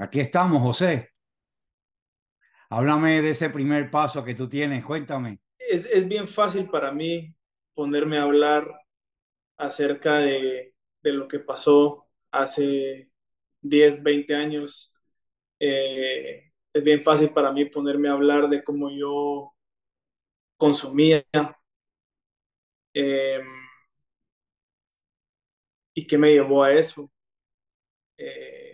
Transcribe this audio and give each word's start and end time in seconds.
Aquí 0.00 0.18
estamos, 0.20 0.62
José. 0.62 1.10
Háblame 2.70 3.20
de 3.20 3.30
ese 3.30 3.50
primer 3.50 3.90
paso 3.90 4.24
que 4.24 4.34
tú 4.34 4.48
tienes, 4.48 4.82
cuéntame. 4.82 5.40
Es, 5.58 5.84
es 5.84 6.08
bien 6.08 6.26
fácil 6.26 6.70
para 6.70 6.90
mí 6.90 7.34
ponerme 7.74 8.16
a 8.18 8.22
hablar 8.22 8.66
acerca 9.58 10.16
de, 10.18 10.74
de 11.02 11.12
lo 11.12 11.28
que 11.28 11.40
pasó 11.40 12.08
hace 12.30 13.10
10, 13.60 14.02
20 14.02 14.34
años. 14.34 14.94
Eh, 15.58 16.52
es 16.72 16.84
bien 16.84 17.04
fácil 17.04 17.30
para 17.30 17.52
mí 17.52 17.66
ponerme 17.66 18.08
a 18.08 18.12
hablar 18.12 18.48
de 18.48 18.62
cómo 18.64 18.90
yo 18.90 19.52
consumía 20.56 21.24
eh, 22.94 23.40
y 25.94 26.06
qué 26.06 26.18
me 26.18 26.32
llevó 26.32 26.62
a 26.64 26.72
eso. 26.72 27.10
Eh, 28.18 28.69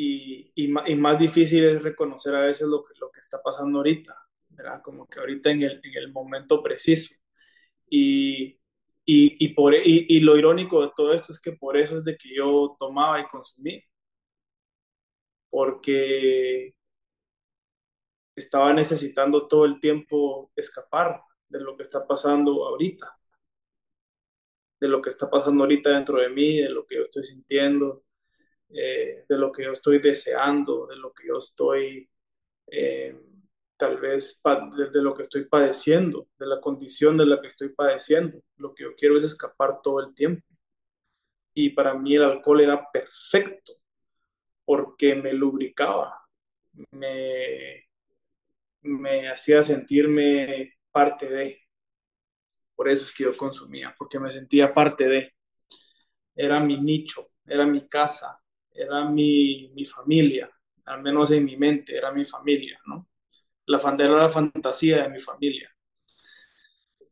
y, 0.00 0.52
y, 0.54 0.66
y, 0.86 0.96
más 0.96 1.18
difícil 1.18 1.64
es 1.64 1.82
reconocer 1.82 2.32
a 2.36 2.42
veces 2.42 2.68
lo 2.68 2.84
que, 2.84 2.94
lo 3.00 3.10
que 3.10 3.18
está 3.18 3.42
pasando 3.42 3.78
ahorita, 3.78 4.14
¿verdad? 4.50 4.80
Como 4.80 5.08
que 5.08 5.18
ahorita 5.18 5.50
en 5.50 5.64
el, 5.64 5.80
en 5.82 5.96
el 5.96 6.12
momento 6.12 6.62
preciso. 6.62 7.16
Y, 7.90 8.60
y, 9.04 9.48
por, 9.54 9.74
y, 9.74 10.20
lo 10.20 10.36
irónico 10.38 10.82
de 10.82 10.92
todo 10.94 11.12
esto 11.12 11.32
es 11.32 11.40
que 11.40 11.52
por 11.52 11.76
eso 11.76 11.96
es 11.96 12.04
de 12.04 12.16
que 12.16 12.32
yo 12.34 12.76
tomaba 12.78 13.20
y 13.20 13.26
consumía. 13.26 13.82
Porque 15.50 16.74
estaba 18.36 18.72
necesitando 18.72 19.48
todo 19.48 19.64
el 19.64 19.80
tiempo 19.80 20.52
escapar 20.56 21.22
de 21.48 21.60
lo 21.60 21.76
que 21.76 21.82
está 21.82 22.06
pasando 22.06 22.66
ahorita. 22.68 23.18
De 24.80 24.88
lo 24.88 25.02
que 25.02 25.10
está 25.10 25.28
pasando 25.30 25.64
ahorita 25.64 25.90
dentro 25.90 26.20
de 26.20 26.28
mí, 26.28 26.58
de 26.58 26.70
lo 26.70 26.86
que 26.86 26.96
yo 26.96 27.02
estoy 27.02 27.24
sintiendo, 27.24 28.04
eh, 28.70 29.24
de 29.28 29.38
lo 29.38 29.52
que 29.52 29.64
yo 29.64 29.72
estoy 29.72 29.98
deseando, 29.98 30.86
de 30.86 30.96
lo 30.96 31.12
que 31.12 31.28
yo 31.28 31.38
estoy... 31.38 32.08
Eh, 32.66 33.16
tal 33.78 33.96
vez 33.98 34.42
de, 34.92 35.02
lo 35.02 35.14
que 35.14 35.22
estoy 35.22 35.44
padeciendo, 35.44 36.28
de 36.38 36.46
la 36.46 36.60
condición 36.60 37.16
de 37.16 37.26
la 37.26 37.40
que 37.40 37.46
estoy 37.46 37.70
padeciendo. 37.70 38.42
Lo 38.56 38.74
que 38.74 38.82
yo 38.82 38.94
quiero 38.96 39.16
es 39.16 39.24
escapar 39.24 39.80
todo 39.82 40.00
el 40.00 40.14
tiempo. 40.14 40.44
Y 41.54 41.70
para 41.70 41.94
mí 41.94 42.16
el 42.16 42.24
alcohol 42.24 42.60
era 42.60 42.90
perfecto 42.92 43.74
porque 44.64 45.14
me 45.14 45.32
lubricaba, 45.32 46.20
me, 46.90 47.88
me 48.82 49.28
hacía 49.28 49.62
sentirme 49.62 50.74
parte 50.90 51.28
de. 51.28 51.62
Por 52.74 52.88
eso 52.88 53.04
es 53.04 53.12
que 53.12 53.24
yo 53.24 53.36
consumía, 53.36 53.94
porque 53.96 54.18
me 54.18 54.30
sentía 54.30 54.74
parte 54.74 55.08
de. 55.08 55.34
Era 56.34 56.60
mi 56.60 56.80
nicho, 56.80 57.30
era 57.46 57.66
mi 57.66 57.88
casa, 57.88 58.40
era 58.80 59.04
mi, 59.08 59.70
mi 59.74 59.84
familia, 59.84 60.50
al 60.84 61.02
menos 61.02 61.30
en 61.32 61.44
mi 61.44 61.56
mente, 61.56 61.96
era 61.96 62.12
mi 62.12 62.24
familia, 62.24 62.80
¿no? 62.86 63.08
la, 63.68 63.96
era 63.98 64.16
la 64.16 64.28
fantasía 64.30 65.02
de 65.02 65.08
mi 65.10 65.18
familia. 65.18 65.70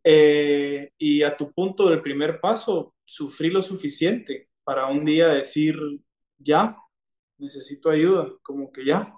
Eh, 0.02 0.92
y 0.98 1.22
a 1.22 1.34
tu 1.36 1.52
punto 1.52 1.88
del 1.90 2.00
primer 2.02 2.40
paso, 2.40 2.94
sufrí 3.04 3.50
lo 3.50 3.62
suficiente 3.62 4.50
para 4.64 4.86
un 4.86 5.04
día 5.04 5.28
decir, 5.28 5.76
ya, 6.38 6.76
necesito 7.38 7.90
ayuda, 7.90 8.32
como 8.42 8.70
que 8.72 8.84
ya, 8.84 9.14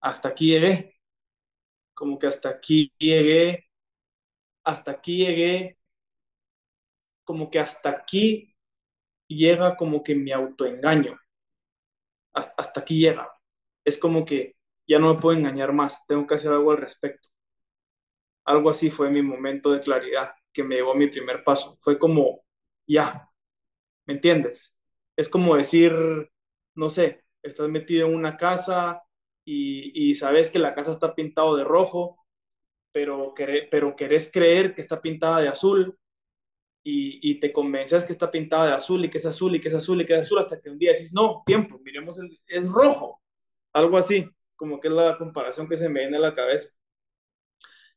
hasta 0.00 0.28
aquí 0.30 0.48
llegué, 0.48 1.00
como 1.94 2.18
que 2.18 2.26
hasta 2.26 2.50
aquí 2.50 2.92
llegué, 2.98 3.66
hasta 4.64 4.92
aquí 4.92 5.18
llegué, 5.18 5.78
como 7.24 7.50
que 7.50 7.58
hasta 7.58 7.90
aquí 7.90 8.56
llega 9.28 9.76
como 9.76 10.02
que 10.02 10.14
mi 10.14 10.32
autoengaño, 10.32 11.18
hasta, 12.34 12.80
aquí 12.80 12.98
llega. 12.98 13.32
Es 13.84 13.98
como 13.98 14.24
que 14.24 14.56
ya 14.86 14.98
no 14.98 15.14
me 15.14 15.20
puedo 15.20 15.36
engañar 15.36 15.72
más, 15.72 16.06
tengo 16.06 16.26
que 16.26 16.34
hacer 16.34 16.52
algo 16.52 16.72
al 16.72 16.78
respecto. 16.78 17.28
Algo 18.44 18.70
así 18.70 18.90
fue 18.90 19.10
mi 19.10 19.22
momento 19.22 19.70
de 19.72 19.80
claridad 19.80 20.34
que 20.52 20.64
me 20.64 20.76
llevó 20.76 20.92
a 20.92 20.96
mi 20.96 21.08
primer 21.08 21.42
paso. 21.44 21.76
Fue 21.80 21.98
como, 21.98 22.44
ya, 22.86 23.30
¿me 24.06 24.14
entiendes? 24.14 24.76
Es 25.16 25.28
como 25.28 25.56
decir, 25.56 25.92
no 26.74 26.90
sé, 26.90 27.24
estás 27.42 27.68
metido 27.68 28.08
en 28.08 28.14
una 28.14 28.36
casa 28.36 29.02
y, 29.44 30.14
sabes 30.14 30.50
que 30.50 30.58
la 30.58 30.74
casa 30.74 30.90
está 30.90 31.14
pintado 31.14 31.56
de 31.56 31.64
rojo, 31.64 32.18
pero, 32.92 33.34
pero 33.70 33.96
querés 33.96 34.30
creer 34.32 34.74
que 34.74 34.80
está 34.80 35.00
pintada 35.02 35.40
de 35.40 35.48
azul 35.48 35.98
y, 36.84 37.40
te 37.40 37.52
convences 37.52 38.04
que 38.04 38.12
está 38.12 38.30
pintada 38.30 38.66
de 38.66 38.72
azul 38.74 39.04
y 39.04 39.10
que 39.10 39.18
es 39.18 39.26
azul 39.26 39.54
y 39.56 39.60
que 39.60 39.68
es 39.68 39.74
azul 39.74 40.00
y 40.02 40.04
que 40.04 40.12
es 40.14 40.20
azul 40.20 40.38
hasta 40.38 40.60
que 40.60 40.70
un 40.70 40.78
día 40.78 40.92
decís, 40.92 41.12
no, 41.14 41.42
tiempo, 41.46 41.80
miremos, 41.82 42.18
es 42.46 42.70
rojo, 42.70 43.22
algo 43.72 43.96
así 43.96 44.28
como 44.56 44.80
que 44.80 44.88
es 44.88 44.94
la 44.94 45.18
comparación 45.18 45.68
que 45.68 45.76
se 45.76 45.88
me 45.88 46.00
viene 46.00 46.16
a 46.16 46.20
la 46.20 46.34
cabeza. 46.34 46.70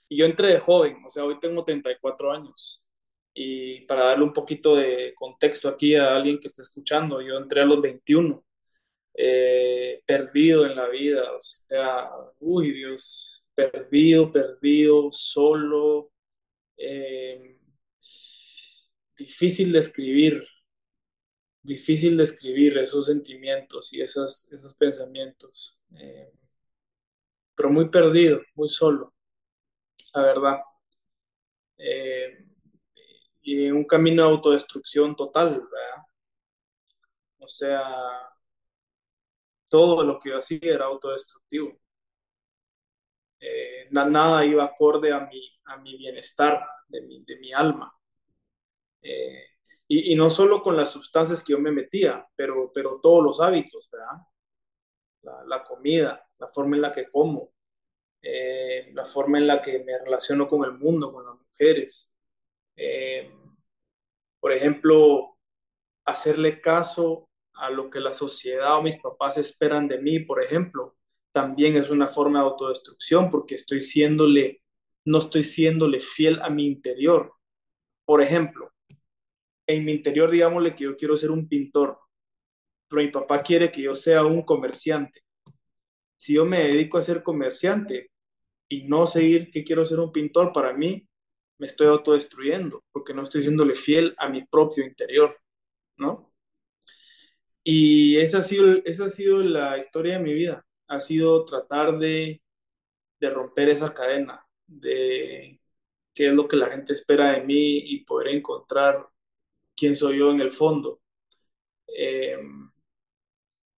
Y 0.10 0.18
yo 0.18 0.26
entré 0.26 0.50
de 0.50 0.60
joven, 0.60 1.04
o 1.06 1.10
sea, 1.10 1.24
hoy 1.26 1.40
tengo 1.40 1.64
34 1.64 2.32
años. 2.32 2.86
Y 3.34 3.82
para 3.82 4.06
darle 4.06 4.24
un 4.24 4.34
poquito 4.34 4.76
de 4.76 5.14
contexto 5.16 5.70
aquí 5.70 5.96
a 5.96 6.16
alguien 6.16 6.40
que 6.40 6.48
está 6.48 6.62
escuchando, 6.62 7.22
yo 7.22 7.38
entré 7.38 7.62
a 7.62 7.66
los 7.66 7.82
21, 7.82 8.44
eh, 9.14 10.02
perdido 10.06 10.66
en 10.66 10.76
la 10.76 10.88
vida, 10.90 11.32
o 11.34 11.42
sea, 11.42 12.10
uy 12.40 12.72
Dios, 12.72 13.46
perdido, 13.56 14.32
perdido, 14.32 15.10
solo, 15.12 16.12
eh, 16.78 17.60
difícil 19.18 19.72
de 19.74 19.80
escribir, 19.80 20.44
difícil 21.62 22.18
de 22.18 22.24
escribir 22.24 22.78
esos 22.80 23.06
sentimientos 23.06 23.94
y 23.94 24.02
esos, 24.02 24.52
esos 24.52 24.74
pensamientos. 24.74 25.78
Eh, 25.96 26.32
pero 27.56 27.70
muy 27.70 27.90
perdido, 27.90 28.42
muy 28.56 28.70
solo, 28.70 29.14
la 30.14 30.22
verdad. 30.24 30.58
Eh, 31.78 32.46
y 33.42 33.72
un 33.72 33.86
camino 33.86 34.24
de 34.24 34.30
autodestrucción 34.30 35.16
total, 35.16 35.52
¿verdad? 35.72 36.04
O 37.40 37.48
sea, 37.48 37.82
todo 39.70 40.04
lo 40.04 40.20
que 40.20 40.30
yo 40.32 40.38
hacía 40.40 40.60
era 40.62 40.86
autodestructivo. 40.86 41.80
Eh, 43.40 43.88
nada 43.92 44.46
iba 44.46 44.64
acorde 44.64 45.12
a 45.12 45.22
mi, 45.22 45.42
a 45.66 45.78
mi 45.78 45.98
bienestar 45.98 46.66
de 46.88 47.02
mi, 47.02 47.24
de 47.24 47.38
mi 47.40 47.54
alma. 47.54 47.97
Eh, 49.08 49.46
y, 49.88 50.14
y, 50.14 50.16
no 50.16 50.30
solo 50.30 50.62
con 50.62 50.76
las 50.76 50.92
sustancias 50.92 51.44
que 51.44 51.54
yo 51.54 51.60
me 51.60 51.72
metía, 51.72 52.28
pero, 52.36 52.72
pero 52.74 53.00
todos 53.02 53.24
los 53.24 53.42
hábitos, 53.42 53.90
¿verdad? 53.92 54.18
La, 55.22 55.44
la 55.46 55.64
comida, 55.64 56.28
la 56.40 56.48
forma 56.50 56.76
en 56.76 56.82
la 56.82 56.92
que 56.92 57.10
como, 57.10 57.54
eh, 58.22 58.92
la 58.94 59.06
forma 59.06 59.38
en 59.38 59.48
la 59.48 59.62
que 59.62 59.80
me 59.80 59.98
relaciono 59.98 60.48
con 60.48 60.66
el 60.66 60.74
mundo, 60.74 61.14
con 61.14 61.26
las 61.26 61.36
mujeres. 61.36 62.14
Eh, 62.76 63.32
por 64.40 64.52
ejemplo, 64.52 65.38
hacerle 66.06 66.62
caso 66.62 67.30
a 67.54 67.70
lo 67.70 67.90
que 67.90 68.00
la 68.00 68.14
sociedad 68.14 68.78
o 68.78 68.84
mis 68.84 68.98
papás 68.98 69.38
esperan 69.38 69.88
de 69.88 70.00
mí, 70.00 70.20
por 70.20 70.44
ejemplo, 70.44 70.98
también 71.32 71.76
es 71.76 71.90
una 71.90 72.08
forma 72.08 72.40
de 72.40 72.46
autodestrucción 72.46 73.30
porque 73.30 73.56
estoy 73.56 73.82
siéndole, 73.82 74.64
no 75.06 75.20
estoy 75.20 75.44
siéndole 75.44 76.00
fiel 76.00 76.42
a 76.42 76.50
mi 76.50 76.66
interior. 76.66 77.34
Por 78.06 78.22
ejemplo, 78.22 78.72
en 79.68 79.86
mi 79.86 79.92
interior, 79.92 80.32
digámosle 80.32 80.76
que 80.76 80.86
yo 80.86 80.98
quiero 80.98 81.18
ser 81.18 81.32
un 81.32 81.48
pintor, 81.48 82.00
pero 82.88 83.02
mi 83.02 83.10
papá 83.10 83.44
quiere 83.44 83.72
que 83.72 83.82
yo 83.82 83.96
sea 83.96 84.26
un 84.26 84.44
comerciante 84.44 85.28
si 86.18 86.34
yo 86.34 86.46
me 86.46 86.60
dedico 86.60 86.98
a 86.98 87.02
ser 87.02 87.24
comerciante 87.24 88.12
y 88.68 88.84
no 88.84 89.08
seguir 89.08 89.50
que 89.52 89.64
quiero 89.64 89.86
ser 89.86 90.00
un 90.00 90.12
pintor, 90.12 90.52
para 90.52 90.74
mí 90.74 91.08
me 91.60 91.68
estoy 91.68 91.88
autodestruyendo 91.88 92.84
porque 92.92 93.14
no 93.14 93.22
estoy 93.22 93.44
siéndole 93.44 93.76
fiel 93.76 94.16
a 94.18 94.28
mi 94.28 94.44
propio 94.46 94.86
interior, 94.86 95.38
¿no? 95.98 96.34
Y 97.64 98.18
esa 98.18 98.40
ha 98.40 98.42
sido, 98.42 98.78
esa 98.86 99.06
ha 99.06 99.10
sido 99.10 99.40
la 99.44 99.78
historia 99.78 100.18
de 100.18 100.24
mi 100.24 100.34
vida, 100.34 100.66
ha 100.88 101.02
sido 101.02 101.46
tratar 101.46 101.98
de, 102.00 102.42
de 103.20 103.30
romper 103.30 103.70
esa 103.70 103.94
cadena, 103.94 104.46
de 104.66 105.60
qué 106.14 106.28
es 106.28 106.34
lo 106.34 106.48
que 106.48 106.58
la 106.58 106.68
gente 106.68 106.94
espera 106.94 107.34
de 107.34 107.44
mí 107.44 107.78
y 107.78 108.06
poder 108.06 108.30
encontrar 108.30 109.08
quién 109.78 109.96
soy 109.98 110.20
yo 110.20 110.32
en 110.32 110.42
el 110.42 110.52
fondo. 110.54 111.02
Eh, 111.88 112.38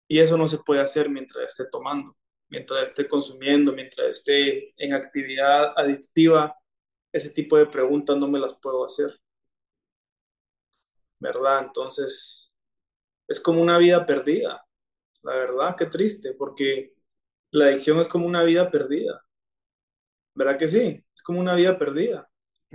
Y 0.08 0.18
eso 0.18 0.36
no 0.36 0.48
se 0.48 0.58
puede 0.58 0.80
hacer 0.80 1.08
mientras 1.10 1.46
esté 1.46 1.66
tomando, 1.70 2.16
mientras 2.48 2.84
esté 2.84 3.06
consumiendo, 3.08 3.72
mientras 3.72 4.08
esté 4.08 4.74
en 4.82 4.94
actividad 4.94 5.72
adictiva. 5.76 6.56
Ese 7.12 7.30
tipo 7.30 7.56
de 7.58 7.66
preguntas 7.66 8.16
no 8.16 8.28
me 8.28 8.38
las 8.40 8.58
puedo 8.60 8.84
hacer. 8.84 9.18
¿Verdad? 11.20 11.64
Entonces, 11.66 12.52
es 13.28 13.40
como 13.40 13.62
una 13.62 13.78
vida 13.78 14.06
perdida. 14.06 14.64
La 15.22 15.34
verdad, 15.34 15.76
qué 15.76 15.86
triste, 15.86 16.34
porque 16.34 16.94
la 17.52 17.66
adicción 17.66 18.00
es 18.00 18.08
como 18.08 18.26
una 18.26 18.44
vida 18.44 18.70
perdida. 18.70 19.24
¿Verdad 20.34 20.58
que 20.58 20.68
sí? 20.68 21.04
Es 21.14 21.22
como 21.22 21.40
una 21.40 21.54
vida 21.54 21.78
perdida. 21.78 22.28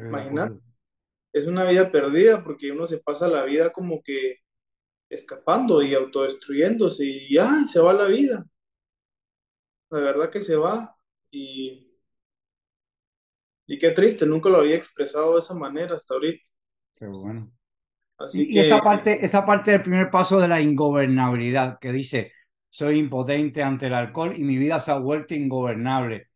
Imagínate. 0.10 0.56
Es 1.34 1.48
una 1.48 1.64
vida 1.66 1.92
perdida 1.92 2.44
porque 2.44 2.72
uno 2.72 2.86
se 2.86 3.00
pasa 3.00 3.28
la 3.28 3.44
vida 3.44 3.74
como 3.74 4.04
que 4.04 4.38
escapando 5.10 5.82
y 5.82 5.96
autodestruyéndose 5.96 7.06
y 7.06 7.34
ya, 7.34 7.66
se 7.66 7.80
va 7.80 7.92
la 7.94 8.06
vida. 8.06 8.46
La 9.90 10.00
verdad 10.00 10.30
que 10.30 10.42
se 10.42 10.56
va 10.56 10.96
y, 11.32 11.92
y 13.66 13.78
qué 13.80 13.92
triste, 13.92 14.26
nunca 14.26 14.50
lo 14.50 14.58
había 14.58 14.76
expresado 14.76 15.34
de 15.34 15.40
esa 15.40 15.56
manera 15.56 15.96
hasta 15.96 16.14
ahorita. 16.14 16.50
Qué 16.96 17.08
bueno. 17.08 17.52
Así 18.18 18.44
y, 18.44 18.54
que, 18.54 18.62
esa 18.62 18.82
parte, 18.82 19.26
esa 19.26 19.44
parte 19.44 19.72
del 19.72 19.82
primer 19.82 20.12
paso 20.12 20.40
de 20.40 20.48
la 20.48 20.62
ingobernabilidad 20.62 21.80
que 21.80 21.92
dice, 21.92 22.32
soy 22.70 23.00
impotente 23.00 23.64
ante 23.64 23.88
el 23.88 23.94
alcohol 23.96 24.34
y 24.36 24.44
mi 24.44 24.58
vida 24.58 24.80
se 24.80 24.92
ha 24.92 24.98
vuelto 24.98 25.34
ingobernable. 25.34 26.30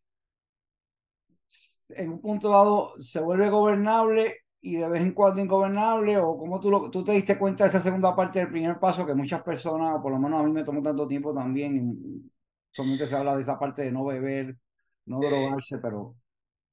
En 1.90 2.10
un 2.10 2.20
punto 2.20 2.50
dado 2.50 2.94
se 2.98 3.20
vuelve 3.20 3.48
gobernable 3.48 4.42
y 4.60 4.76
de 4.76 4.88
vez 4.88 5.02
en 5.02 5.12
cuando 5.12 5.40
ingobernable 5.40 6.16
o 6.18 6.36
como 6.36 6.58
tú, 6.60 6.70
lo, 6.70 6.90
tú 6.90 7.04
te 7.04 7.12
diste 7.12 7.38
cuenta 7.38 7.64
de 7.64 7.68
esa 7.70 7.80
segunda 7.80 8.14
parte 8.14 8.40
del 8.40 8.50
primer 8.50 8.78
paso 8.78 9.06
que 9.06 9.14
muchas 9.14 9.42
personas, 9.42 9.96
o 9.96 10.02
por 10.02 10.12
lo 10.12 10.18
menos 10.18 10.40
a 10.40 10.42
mí 10.42 10.52
me 10.52 10.64
tomó 10.64 10.82
tanto 10.82 11.06
tiempo 11.06 11.32
también, 11.32 12.30
solamente 12.72 13.06
se 13.06 13.16
habla 13.16 13.36
de 13.36 13.42
esa 13.42 13.58
parte 13.58 13.82
de 13.82 13.92
no 13.92 14.04
beber, 14.04 14.56
no 15.06 15.22
eh, 15.22 15.28
drogarse, 15.28 15.78
pero... 15.78 16.16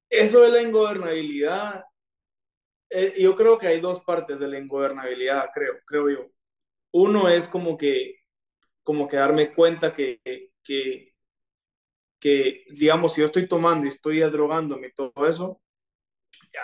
Eso 0.08 0.42
de 0.42 0.50
la 0.50 0.62
ingobernabilidad, 0.62 1.84
eh, 2.90 3.14
yo 3.18 3.34
creo 3.36 3.58
que 3.58 3.68
hay 3.68 3.80
dos 3.80 4.00
partes 4.00 4.38
de 4.38 4.48
la 4.48 4.58
ingobernabilidad, 4.58 5.48
creo, 5.52 5.74
creo 5.84 6.10
yo. 6.10 6.26
Uno 6.92 7.28
es 7.28 7.48
como 7.48 7.76
que, 7.76 8.16
como 8.82 9.08
que 9.08 9.16
darme 9.16 9.52
cuenta 9.52 9.92
que, 9.92 10.20
que, 10.62 11.12
que, 12.20 12.64
digamos, 12.70 13.14
si 13.14 13.20
yo 13.20 13.26
estoy 13.26 13.48
tomando 13.48 13.86
y 13.86 13.88
estoy 13.88 14.20
drogándome 14.20 14.88
y 14.88 14.92
todo 14.92 15.26
eso, 15.26 15.60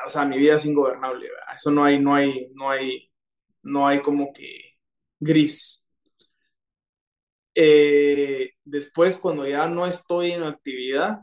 o 0.07 0.11
sea, 0.11 0.25
mi 0.25 0.39
vida 0.39 0.57
es 0.57 0.67
ingobernable. 0.67 1.29
Eso 1.55 1.71
no 1.71 1.85
hay, 1.85 1.99
no 1.99 2.15
hay, 2.15 2.51
no 2.55 2.71
hay, 2.71 3.11
no 3.63 3.87
hay 3.87 4.01
como 4.01 4.33
que 4.33 4.77
gris. 5.21 5.89
Eh, 7.55 8.55
después, 8.65 9.19
cuando 9.19 9.47
ya 9.47 9.69
no 9.69 9.87
estoy 9.87 10.33
en 10.33 10.43
actividad, 10.45 11.21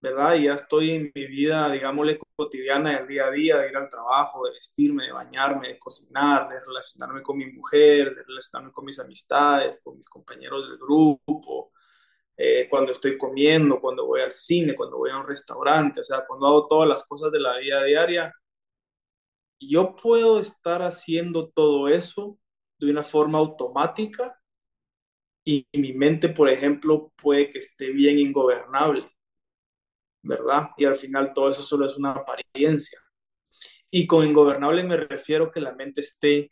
¿verdad? 0.00 0.34
Ya 0.36 0.54
estoy 0.54 0.90
en 0.92 1.12
mi 1.14 1.26
vida, 1.26 1.70
digámosle, 1.70 2.18
cotidiana 2.36 2.98
del 2.98 3.08
día 3.08 3.26
a 3.26 3.30
día, 3.30 3.56
de 3.58 3.70
ir 3.70 3.76
al 3.76 3.88
trabajo, 3.88 4.44
de 4.44 4.52
vestirme, 4.52 5.04
de 5.06 5.12
bañarme, 5.12 5.68
de 5.68 5.78
cocinar, 5.78 6.48
de 6.48 6.60
relacionarme 6.64 7.22
con 7.22 7.36
mi 7.38 7.46
mujer, 7.46 8.14
de 8.14 8.22
relacionarme 8.22 8.72
con 8.72 8.84
mis 8.84 8.98
amistades, 9.00 9.80
con 9.82 9.96
mis 9.96 10.08
compañeros 10.08 10.68
del 10.68 10.78
grupo, 10.78 11.72
eh, 12.36 12.68
cuando 12.68 12.92
estoy 12.92 13.16
comiendo, 13.18 13.80
cuando 13.80 14.06
voy 14.06 14.20
al 14.20 14.32
cine, 14.32 14.74
cuando 14.74 14.98
voy 14.98 15.10
a 15.10 15.18
un 15.18 15.26
restaurante, 15.26 16.00
o 16.00 16.04
sea, 16.04 16.24
cuando 16.26 16.46
hago 16.46 16.66
todas 16.68 16.88
las 16.88 17.04
cosas 17.06 17.32
de 17.32 17.40
la 17.40 17.58
vida 17.58 17.82
diaria, 17.84 18.32
yo 19.60 19.96
puedo 19.96 20.38
estar 20.38 20.82
haciendo 20.82 21.48
todo 21.50 21.88
eso 21.88 22.38
de 22.78 22.90
una 22.90 23.02
forma 23.02 23.38
automática 23.38 24.38
y 25.44 25.66
mi 25.74 25.92
mente, 25.92 26.28
por 26.28 26.50
ejemplo, 26.50 27.12
puede 27.16 27.48
que 27.50 27.60
esté 27.60 27.90
bien 27.90 28.18
ingobernable, 28.18 29.08
¿verdad? 30.22 30.70
Y 30.76 30.84
al 30.84 30.96
final 30.96 31.32
todo 31.34 31.50
eso 31.50 31.62
solo 31.62 31.86
es 31.86 31.96
una 31.96 32.12
apariencia. 32.12 33.00
Y 33.90 34.06
con 34.06 34.26
ingobernable 34.26 34.82
me 34.84 34.96
refiero 34.96 35.50
que 35.50 35.60
la 35.60 35.72
mente 35.72 36.00
esté 36.00 36.50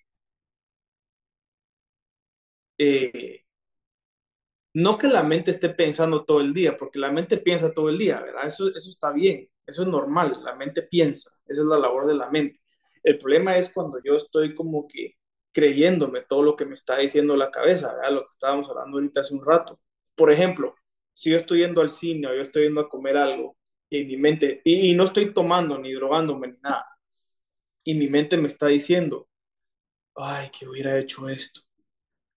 eh, 2.78 3.43
no 4.74 4.98
que 4.98 5.08
la 5.08 5.22
mente 5.22 5.50
esté 5.50 5.70
pensando 5.70 6.24
todo 6.24 6.40
el 6.40 6.52
día, 6.54 6.76
porque 6.76 6.98
la 6.98 7.12
mente 7.12 7.38
piensa 7.38 7.72
todo 7.72 7.88
el 7.88 7.98
día, 7.98 8.20
¿verdad? 8.20 8.46
Eso, 8.46 8.68
eso 8.68 8.90
está 8.90 9.12
bien, 9.12 9.48
eso 9.66 9.82
es 9.82 9.88
normal, 9.88 10.40
la 10.44 10.54
mente 10.56 10.82
piensa, 10.82 11.30
esa 11.46 11.60
es 11.62 11.66
la 11.66 11.78
labor 11.78 12.06
de 12.06 12.14
la 12.14 12.30
mente. 12.30 12.60
El 13.02 13.18
problema 13.18 13.56
es 13.56 13.72
cuando 13.72 14.00
yo 14.04 14.14
estoy 14.14 14.54
como 14.54 14.88
que 14.88 15.16
creyéndome 15.52 16.22
todo 16.22 16.42
lo 16.42 16.56
que 16.56 16.66
me 16.66 16.74
está 16.74 16.96
diciendo 16.98 17.36
la 17.36 17.50
cabeza, 17.50 17.94
¿verdad? 17.94 18.12
Lo 18.12 18.22
que 18.22 18.30
estábamos 18.32 18.68
hablando 18.70 18.98
ahorita 18.98 19.20
hace 19.20 19.34
un 19.34 19.44
rato. 19.44 19.80
Por 20.16 20.32
ejemplo, 20.32 20.74
si 21.12 21.30
yo 21.30 21.36
estoy 21.36 21.60
yendo 21.60 21.80
al 21.80 21.90
cine 21.90 22.26
o 22.28 22.34
yo 22.34 22.42
estoy 22.42 22.64
yendo 22.64 22.80
a 22.80 22.88
comer 22.88 23.16
algo 23.16 23.56
y 23.88 24.04
mi 24.04 24.16
mente, 24.16 24.60
y, 24.64 24.90
y 24.90 24.96
no 24.96 25.04
estoy 25.04 25.32
tomando 25.32 25.78
ni 25.78 25.92
drogándome 25.92 26.48
ni 26.48 26.58
nada, 26.60 26.86
y 27.84 27.94
mi 27.94 28.08
mente 28.08 28.36
me 28.36 28.48
está 28.48 28.66
diciendo, 28.68 29.28
ay, 30.16 30.50
que 30.50 30.68
hubiera 30.68 30.98
hecho 30.98 31.28
esto, 31.28 31.60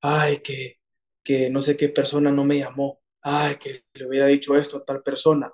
ay, 0.02 0.40
que 0.40 0.80
que 1.28 1.50
no 1.50 1.62
sé 1.62 1.76
qué 1.76 1.90
persona 1.90 2.32
no 2.32 2.46
me 2.46 2.60
llamó, 2.60 3.02
ay, 3.22 3.58
que 3.58 3.84
le 3.96 4.08
hubiera 4.08 4.28
dicho 4.28 4.56
esto 4.56 4.78
a 4.78 4.86
tal 4.86 5.04
persona, 5.04 5.52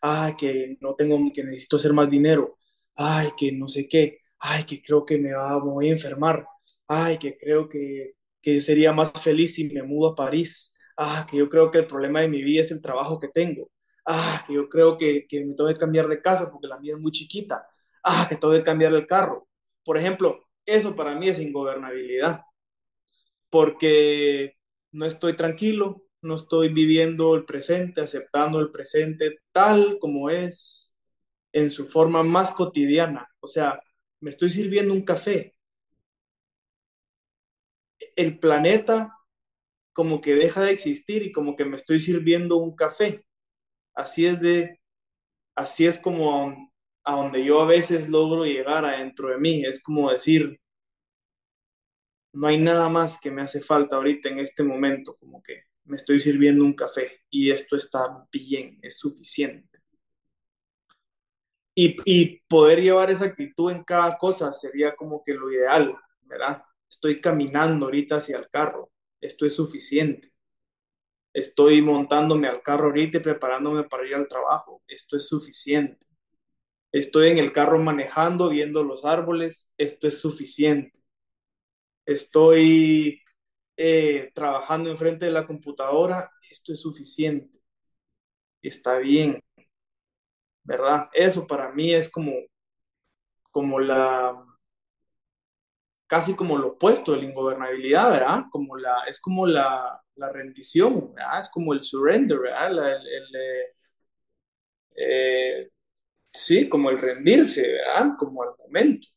ay, 0.00 0.34
que 0.36 0.76
no 0.80 0.96
tengo, 0.96 1.16
que 1.32 1.44
necesito 1.44 1.76
hacer 1.76 1.92
más 1.92 2.10
dinero, 2.10 2.58
ay, 2.96 3.28
que 3.36 3.52
no 3.52 3.68
sé 3.68 3.88
qué, 3.88 4.22
ay, 4.40 4.64
que 4.64 4.82
creo 4.82 5.04
que 5.06 5.18
me, 5.18 5.30
voy 5.62 5.88
a 5.88 5.92
enfermar, 5.92 6.44
ay, 6.88 7.18
que 7.18 7.38
creo 7.38 7.68
que, 7.68 8.14
que 8.42 8.60
sería 8.60 8.92
más 8.92 9.12
feliz 9.22 9.54
si 9.54 9.68
me 9.72 9.84
mudo 9.84 10.12
a 10.12 10.14
París, 10.16 10.74
ah, 10.96 11.26
que 11.30 11.36
yo 11.38 11.48
creo 11.48 11.70
que 11.70 11.78
el 11.78 11.86
problema 11.86 12.20
de 12.20 12.28
mi 12.28 12.42
vida 12.42 12.62
es 12.62 12.72
el 12.72 12.82
trabajo 12.82 13.20
que 13.20 13.28
tengo, 13.28 13.70
ah, 14.06 14.44
que 14.46 14.54
yo 14.54 14.68
creo 14.68 14.96
que, 14.96 15.26
que 15.28 15.44
me 15.44 15.54
tengo 15.54 15.68
que 15.68 15.76
cambiar 15.78 16.08
de 16.08 16.20
casa 16.20 16.50
porque 16.50 16.66
la 16.68 16.80
mía 16.80 16.94
es 16.96 17.00
muy 17.00 17.12
chiquita, 17.12 17.64
ah, 18.02 18.26
que 18.28 18.36
tengo 18.36 18.52
que 18.54 18.64
cambiar 18.64 18.92
el 18.94 19.06
carro. 19.06 19.48
Por 19.84 19.96
ejemplo, 19.98 20.44
eso 20.66 20.96
para 20.96 21.14
mí 21.14 21.28
es 21.28 21.38
ingobernabilidad, 21.40 22.42
porque 23.50 24.53
no 24.94 25.06
estoy 25.06 25.36
tranquilo, 25.36 26.04
no 26.22 26.36
estoy 26.36 26.68
viviendo 26.68 27.34
el 27.34 27.44
presente, 27.44 28.00
aceptando 28.00 28.60
el 28.60 28.70
presente 28.70 29.40
tal 29.52 29.98
como 30.00 30.30
es 30.30 30.94
en 31.52 31.70
su 31.70 31.86
forma 31.88 32.22
más 32.22 32.52
cotidiana. 32.52 33.28
O 33.40 33.46
sea, 33.48 33.80
me 34.20 34.30
estoy 34.30 34.50
sirviendo 34.50 34.94
un 34.94 35.02
café. 35.02 35.54
El 38.16 38.38
planeta 38.38 39.12
como 39.92 40.20
que 40.20 40.34
deja 40.36 40.62
de 40.62 40.72
existir 40.72 41.22
y 41.24 41.32
como 41.32 41.56
que 41.56 41.64
me 41.64 41.76
estoy 41.76 42.00
sirviendo 42.00 42.56
un 42.56 42.76
café. 42.76 43.26
Así 43.94 44.26
es 44.26 44.40
de, 44.40 44.80
así 45.56 45.86
es 45.86 45.98
como 45.98 46.70
a 47.04 47.16
donde 47.16 47.44
yo 47.44 47.60
a 47.62 47.66
veces 47.66 48.08
logro 48.08 48.44
llegar 48.44 48.84
adentro 48.84 49.30
de 49.30 49.38
mí. 49.38 49.64
Es 49.64 49.82
como 49.82 50.10
decir, 50.12 50.60
no 52.34 52.48
hay 52.48 52.58
nada 52.58 52.88
más 52.88 53.20
que 53.20 53.30
me 53.30 53.42
hace 53.42 53.60
falta 53.60 53.96
ahorita 53.96 54.28
en 54.28 54.38
este 54.38 54.62
momento, 54.64 55.16
como 55.16 55.42
que 55.42 55.64
me 55.84 55.96
estoy 55.96 56.18
sirviendo 56.18 56.64
un 56.64 56.74
café 56.74 57.22
y 57.30 57.50
esto 57.50 57.76
está 57.76 58.26
bien, 58.30 58.78
es 58.82 58.98
suficiente. 58.98 59.80
Y, 61.76 62.40
poder 62.48 62.80
llevar 62.80 63.10
esa 63.10 63.24
actitud 63.24 63.70
en 63.70 63.82
cada 63.82 64.16
cosa 64.16 64.52
sería 64.52 64.94
como 64.94 65.22
que 65.24 65.34
lo 65.34 65.50
ideal, 65.50 65.96
¿verdad? 66.22 66.62
Estoy 66.88 67.20
caminando 67.20 67.86
ahorita 67.86 68.16
hacia 68.16 68.38
el 68.38 68.48
carro, 68.48 68.92
esto 69.20 69.44
es 69.46 69.54
suficiente. 69.54 70.32
Estoy 71.32 71.82
montándome 71.82 72.46
al 72.46 72.62
carro 72.62 72.86
ahorita 72.86 73.18
y 73.18 73.20
preparándome 73.20 73.84
para 73.84 74.06
ir 74.06 74.14
al 74.14 74.28
trabajo, 74.28 74.82
esto 74.86 75.16
es 75.16 75.26
suficiente. 75.26 76.04
Estoy 76.92 77.30
en 77.30 77.38
el 77.38 77.52
carro 77.52 77.78
manejando, 77.80 78.48
viendo 78.50 78.84
los 78.84 79.04
árboles, 79.04 79.70
esto 79.76 80.06
es 80.06 80.18
suficiente 80.18 81.03
estoy 82.06 83.22
eh, 83.76 84.30
trabajando 84.34 84.90
enfrente 84.90 85.26
de 85.26 85.32
la 85.32 85.46
computadora, 85.46 86.30
esto 86.50 86.72
es 86.72 86.80
suficiente, 86.80 87.60
está 88.62 88.98
bien, 88.98 89.40
¿verdad? 90.62 91.08
Eso 91.12 91.46
para 91.46 91.70
mí 91.72 91.92
es 91.94 92.10
como, 92.10 92.32
como 93.50 93.80
la, 93.80 94.44
casi 96.06 96.34
como 96.36 96.58
lo 96.58 96.68
opuesto 96.68 97.12
de 97.12 97.18
la 97.18 97.24
ingobernabilidad, 97.24 98.10
¿verdad? 98.10 98.44
Como 98.50 98.76
la, 98.76 99.04
es 99.08 99.20
como 99.20 99.46
la, 99.46 100.00
rendición, 100.32 101.12
¿verdad? 101.14 101.40
Es 101.40 101.48
como 101.50 101.72
el 101.74 101.82
surrender, 101.82 102.38
¿verdad? 102.38 102.98
eh, 103.34 103.74
eh, 104.96 105.70
sí, 106.32 106.68
como 106.68 106.90
el 106.90 107.00
rendirse, 107.00 107.72
¿verdad? 107.72 108.12
Como 108.18 108.42
al 108.42 108.50
momento 108.58 109.08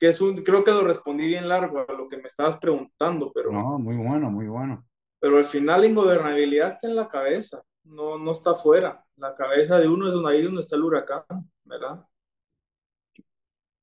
que 0.00 0.08
es 0.08 0.20
un, 0.20 0.34
creo 0.38 0.64
que 0.64 0.72
lo 0.72 0.82
respondí 0.82 1.26
bien 1.26 1.48
largo 1.48 1.78
a 1.78 1.92
lo 1.92 2.08
que 2.08 2.16
me 2.16 2.24
estabas 2.24 2.56
preguntando, 2.56 3.30
pero... 3.32 3.52
No, 3.52 3.78
muy 3.78 3.96
bueno, 3.96 4.30
muy 4.30 4.46
bueno. 4.46 4.84
Pero 5.20 5.36
al 5.36 5.44
final 5.44 5.82
la 5.82 5.86
ingobernabilidad 5.86 6.70
está 6.70 6.88
en 6.88 6.96
la 6.96 7.08
cabeza, 7.08 7.62
no, 7.84 8.18
no 8.18 8.32
está 8.32 8.52
afuera. 8.52 9.04
La 9.16 9.34
cabeza 9.34 9.78
de 9.78 9.86
uno 9.86 10.08
es 10.08 10.14
donde, 10.14 10.32
ahí 10.32 10.42
donde 10.42 10.62
está 10.62 10.76
el 10.76 10.84
huracán, 10.84 11.24
¿verdad? 11.64 12.04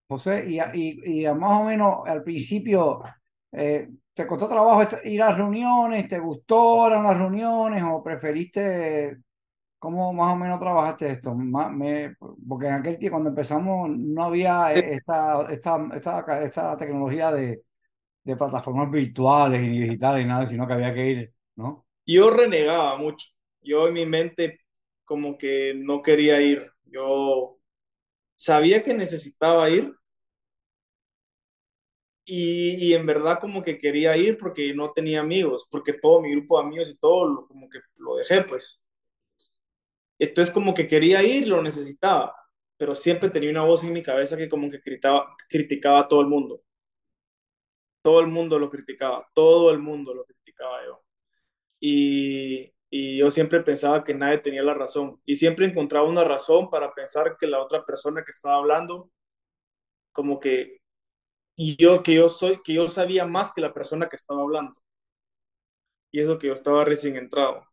José, 0.10 0.46
y, 0.48 0.60
y, 0.74 1.22
y 1.22 1.34
más 1.36 1.62
o 1.62 1.66
menos 1.66 2.00
al 2.08 2.24
principio, 2.24 3.04
eh, 3.52 3.88
¿Te 4.18 4.26
costó 4.26 4.50
trabajo 4.50 4.82
ir 5.04 5.22
a 5.22 5.36
reuniones? 5.36 6.08
¿Te 6.08 6.18
gustó 6.18 6.90
las 6.90 7.16
reuniones 7.16 7.84
o 7.84 8.02
preferiste 8.04 9.16
¿Cómo 9.80 10.12
más 10.12 10.34
o 10.34 10.36
menos 10.36 10.60
trabajaste 10.60 11.12
esto? 11.12 11.36
porque 12.48 12.68
en 12.68 12.74
aquel 12.74 12.98
tiempo, 12.98 13.16
cuando 13.16 13.30
empezamos, 13.30 13.90
no 13.90 14.24
había 14.24 14.74
esta, 14.74 15.46
esta, 15.52 15.90
esta, 15.94 16.44
esta 16.44 16.78
tecnología 16.78 17.32
de, 17.32 17.62
de, 18.24 18.36
plataformas 18.36 18.90
virtuales 18.90 19.62
y 19.62 19.80
digitales 19.80 20.26
y 20.26 20.28
nada, 20.28 20.46
sino 20.48 20.66
que 20.68 20.74
había 20.74 20.94
que 20.94 21.06
ir, 21.06 21.34
¿no? 21.56 21.86
Yo 22.06 22.32
renegaba 22.32 22.98
mucho. 22.98 23.28
Yo 23.62 23.88
en 23.88 23.94
mi 23.94 24.06
mente 24.06 24.62
como 25.06 25.38
que 25.38 25.74
no 25.76 26.02
quería 26.02 26.42
ir. 26.42 26.72
Yo 26.86 27.60
sabía 28.36 28.84
que 28.84 28.94
necesitaba 28.94 29.70
ir, 29.70 29.94
y, 32.30 32.90
y, 32.90 32.94
en 32.94 33.06
verdad 33.06 33.40
como 33.40 33.64
que 33.64 33.78
quería 33.78 34.18
ir 34.18 34.38
porque 34.38 34.74
no 34.74 34.92
tenía 34.92 35.22
amigos, 35.22 35.66
porque 35.72 35.94
todo 35.94 36.22
mi 36.22 36.32
grupo 36.32 36.60
de 36.60 36.66
amigos 36.66 36.90
y 36.90 36.98
todo 36.98 37.26
lo, 37.26 37.48
como 37.48 37.70
que 37.70 37.80
lo 37.96 38.18
dejé 38.18 38.42
pues. 38.44 38.84
Entonces 40.20 40.54
como 40.54 40.74
que 40.74 40.88
quería 40.88 41.24
ir, 41.24 41.48
lo 41.48 41.62
necesitaba, 41.62 42.36
pero 42.78 42.96
siempre 42.96 43.30
tenía 43.30 43.52
una 43.52 43.64
voz 43.64 43.84
en 43.84 43.94
mi 43.94 44.02
cabeza 44.04 44.38
que 44.38 44.50
como 44.50 44.70
que 44.70 44.82
criticaba, 44.82 45.36
criticaba 45.50 46.00
a 46.02 46.08
todo 46.08 46.22
el 46.22 46.28
mundo. 46.28 46.62
Todo 48.02 48.20
el 48.22 48.28
mundo 48.28 48.58
lo 48.60 48.70
criticaba, 48.70 49.28
todo 49.34 49.72
el 49.72 49.80
mundo 49.80 50.14
lo 50.14 50.24
criticaba 50.26 50.84
yo. 50.86 51.04
Y, 51.80 52.74
y 52.90 53.18
yo 53.18 53.32
siempre 53.32 53.62
pensaba 53.62 54.04
que 54.04 54.14
nadie 54.16 54.40
tenía 54.40 54.64
la 54.64 54.74
razón 54.74 55.22
y 55.26 55.36
siempre 55.36 55.68
encontraba 55.68 56.08
una 56.08 56.24
razón 56.24 56.70
para 56.70 56.94
pensar 56.94 57.38
que 57.40 57.48
la 57.48 57.62
otra 57.62 57.86
persona 57.86 58.24
que 58.24 58.32
estaba 58.32 58.58
hablando 58.58 59.12
como 60.12 60.40
que 60.40 60.82
y 61.58 61.78
yo 61.78 62.04
que 62.04 62.16
yo 62.16 62.30
soy 62.30 62.62
que 62.64 62.74
yo 62.76 62.90
sabía 62.90 63.26
más 63.26 63.54
que 63.54 63.62
la 63.62 63.74
persona 63.74 64.10
que 64.10 64.18
estaba 64.18 64.42
hablando 64.44 64.74
y 66.12 66.20
eso 66.22 66.38
que 66.38 66.48
yo 66.48 66.54
estaba 66.54 66.84
recién 66.86 67.16
entrado 67.18 67.67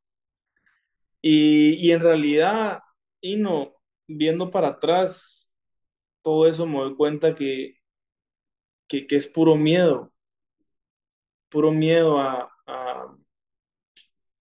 y, 1.26 1.90
en 1.90 2.00
realidad 2.00 2.80
y 3.20 3.36
no 3.36 3.74
viendo 4.06 4.50
para 4.50 4.68
atrás 4.68 5.50
todo 6.22 6.46
eso 6.46 6.66
me 6.66 6.78
doy 6.78 6.96
cuenta 6.96 7.34
que 7.34 7.76
que, 8.88 9.06
que 9.06 9.16
es 9.16 9.26
puro 9.26 9.56
miedo. 9.56 10.12
Puro 11.48 11.70
miedo 11.70 12.18
a, 12.18 12.50
a, 12.66 13.16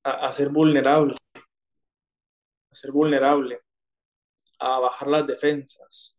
a 0.03 0.31
ser 0.33 0.49
vulnerable. 0.49 1.15
A 1.35 2.75
ser 2.75 2.91
vulnerable. 2.91 3.61
A 4.59 4.79
bajar 4.79 5.07
las 5.07 5.27
defensas. 5.27 6.17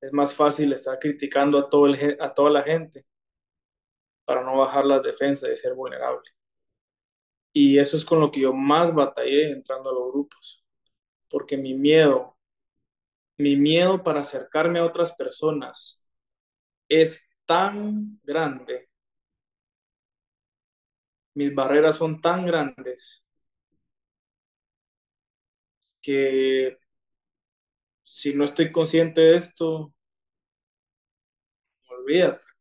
Es 0.00 0.12
más 0.12 0.32
fácil 0.34 0.72
estar 0.72 0.98
criticando 0.98 1.58
a, 1.58 1.68
todo 1.68 1.86
el, 1.86 2.16
a 2.20 2.32
toda 2.32 2.50
la 2.50 2.62
gente 2.62 3.04
para 4.24 4.44
no 4.44 4.56
bajar 4.58 4.84
las 4.84 5.02
defensas 5.02 5.50
y 5.50 5.56
ser 5.56 5.74
vulnerable. 5.74 6.30
Y 7.60 7.76
eso 7.76 7.96
es 7.96 8.04
con 8.04 8.20
lo 8.20 8.30
que 8.30 8.38
yo 8.42 8.52
más 8.54 8.94
batallé 8.94 9.50
entrando 9.50 9.90
a 9.90 9.92
los 9.92 10.12
grupos, 10.12 10.64
porque 11.28 11.56
mi 11.56 11.74
miedo, 11.74 12.38
mi 13.36 13.56
miedo 13.56 14.04
para 14.04 14.20
acercarme 14.20 14.78
a 14.78 14.84
otras 14.84 15.12
personas 15.14 16.06
es 16.88 17.28
tan 17.46 18.20
grande, 18.22 18.88
mis 21.34 21.52
barreras 21.52 21.96
son 21.96 22.20
tan 22.20 22.46
grandes 22.46 23.26
que 26.00 26.78
si 28.02 28.34
no 28.34 28.44
estoy 28.44 28.72
consciente 28.72 29.20
de 29.20 29.36
esto, 29.36 29.94
olvídate. 31.90 32.57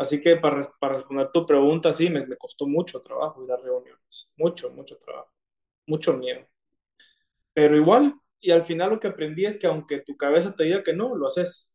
Así 0.00 0.18
que 0.18 0.36
para, 0.36 0.66
para 0.80 0.96
responder 0.96 1.30
tu 1.30 1.44
pregunta, 1.44 1.92
sí, 1.92 2.08
me, 2.08 2.26
me, 2.26 2.38
costó 2.38 2.66
mucho 2.66 3.02
trabajo 3.02 3.44
ir 3.44 3.52
a 3.52 3.58
reuniones, 3.58 4.32
mucho, 4.34 4.70
mucho 4.70 4.96
trabajo, 4.96 5.30
mucho 5.86 6.14
miedo. 6.16 6.46
Pero 7.52 7.76
igual, 7.76 8.14
y 8.40 8.50
al 8.50 8.62
final 8.62 8.92
lo 8.92 8.98
que 8.98 9.08
aprendí 9.08 9.44
es 9.44 9.58
que 9.58 9.66
aunque 9.66 9.98
tu 10.00 10.16
cabeza 10.16 10.54
te 10.54 10.64
diga 10.64 10.82
que 10.82 10.94
no, 10.94 11.14
lo 11.14 11.26
haces. 11.26 11.70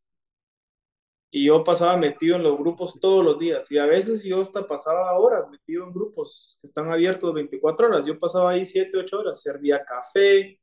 Y 1.30 1.44
yo 1.46 1.62
pasaba 1.62 1.96
metido 1.96 2.34
en 2.34 2.42
los 2.42 2.58
grupos 2.58 2.98
todos 3.00 3.24
los 3.24 3.38
días, 3.38 3.70
y 3.70 3.78
a 3.78 3.86
veces 3.86 4.24
yo 4.24 4.40
hasta 4.40 4.66
pasaba 4.66 5.16
horas 5.16 5.48
metido 5.48 5.84
en 5.84 5.92
grupos 5.92 6.58
que 6.60 6.66
están 6.66 6.90
abiertos 6.90 7.32
24 7.32 7.86
horas. 7.86 8.06
Yo 8.06 8.18
pasaba 8.18 8.50
ahí 8.50 8.64
7, 8.64 8.98
8 8.98 9.20
horas, 9.20 9.40
servía 9.40 9.84
café, 9.84 10.58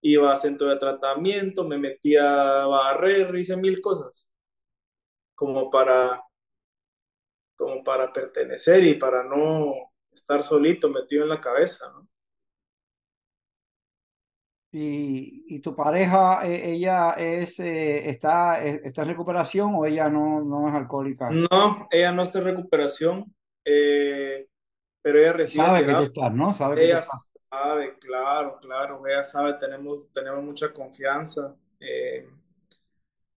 iba 0.00 0.32
a 0.32 0.38
centro 0.38 0.70
de 0.70 0.78
tratamiento, 0.78 1.64
me 1.64 1.76
metía 1.76 2.62
a 2.62 2.66
barrer, 2.66 3.36
hice 3.36 3.58
mil 3.58 3.82
cosas, 3.82 4.30
como 5.34 5.70
para, 5.70 6.22
como 7.56 7.82
para 7.82 8.12
pertenecer 8.12 8.84
y 8.84 8.94
para 8.94 9.22
no 9.24 9.74
estar 10.12 10.42
solito, 10.42 10.88
metido 10.88 11.22
en 11.24 11.28
la 11.30 11.40
cabeza, 11.40 11.90
¿no? 11.92 12.08
¿Y, 14.72 15.44
y 15.54 15.60
tu 15.60 15.76
pareja, 15.76 16.44
e, 16.44 16.72
ella 16.72 17.12
es, 17.12 17.60
eh, 17.60 18.10
está, 18.10 18.64
e, 18.64 18.80
está 18.84 19.02
en 19.02 19.08
recuperación 19.08 19.72
o 19.76 19.86
ella 19.86 20.08
no, 20.08 20.42
no 20.42 20.68
es 20.68 20.74
alcohólica? 20.74 21.30
No, 21.30 21.86
ella 21.90 22.10
no 22.10 22.22
está 22.24 22.40
en 22.40 22.44
recuperación, 22.44 23.34
eh, 23.64 24.48
pero 25.00 25.20
ella 25.20 25.32
recibe... 25.32 25.64
Sabe 25.64 25.86
que 25.86 25.94
tú 25.94 26.02
estás, 26.02 26.32
¿no? 26.32 26.52
Sabe 26.52 26.74
que 26.74 26.84
ella, 26.86 26.94
tú 26.94 27.00
estás 27.00 27.34
sabe, 27.54 27.98
claro, 27.98 28.58
claro, 28.60 29.06
ella 29.06 29.22
sabe, 29.22 29.54
tenemos, 29.54 30.10
tenemos 30.12 30.44
mucha 30.44 30.72
confianza, 30.72 31.54
eh, 31.80 32.28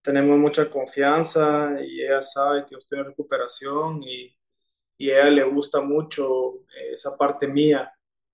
tenemos 0.08 0.38
mucha 0.38 0.70
confianza 0.70 1.76
y 1.86 2.00
ella 2.00 2.22
sabe 2.22 2.64
que 2.64 2.72
yo 2.72 2.78
estoy 2.78 3.00
en 3.00 3.04
recuperación 3.04 4.02
y, 4.02 4.34
y 4.96 5.10
a 5.10 5.20
ella 5.20 5.30
le 5.30 5.42
gusta 5.42 5.82
mucho 5.82 6.64
eh, 6.74 6.92
esa 6.92 7.14
parte 7.14 7.46
mía 7.46 7.92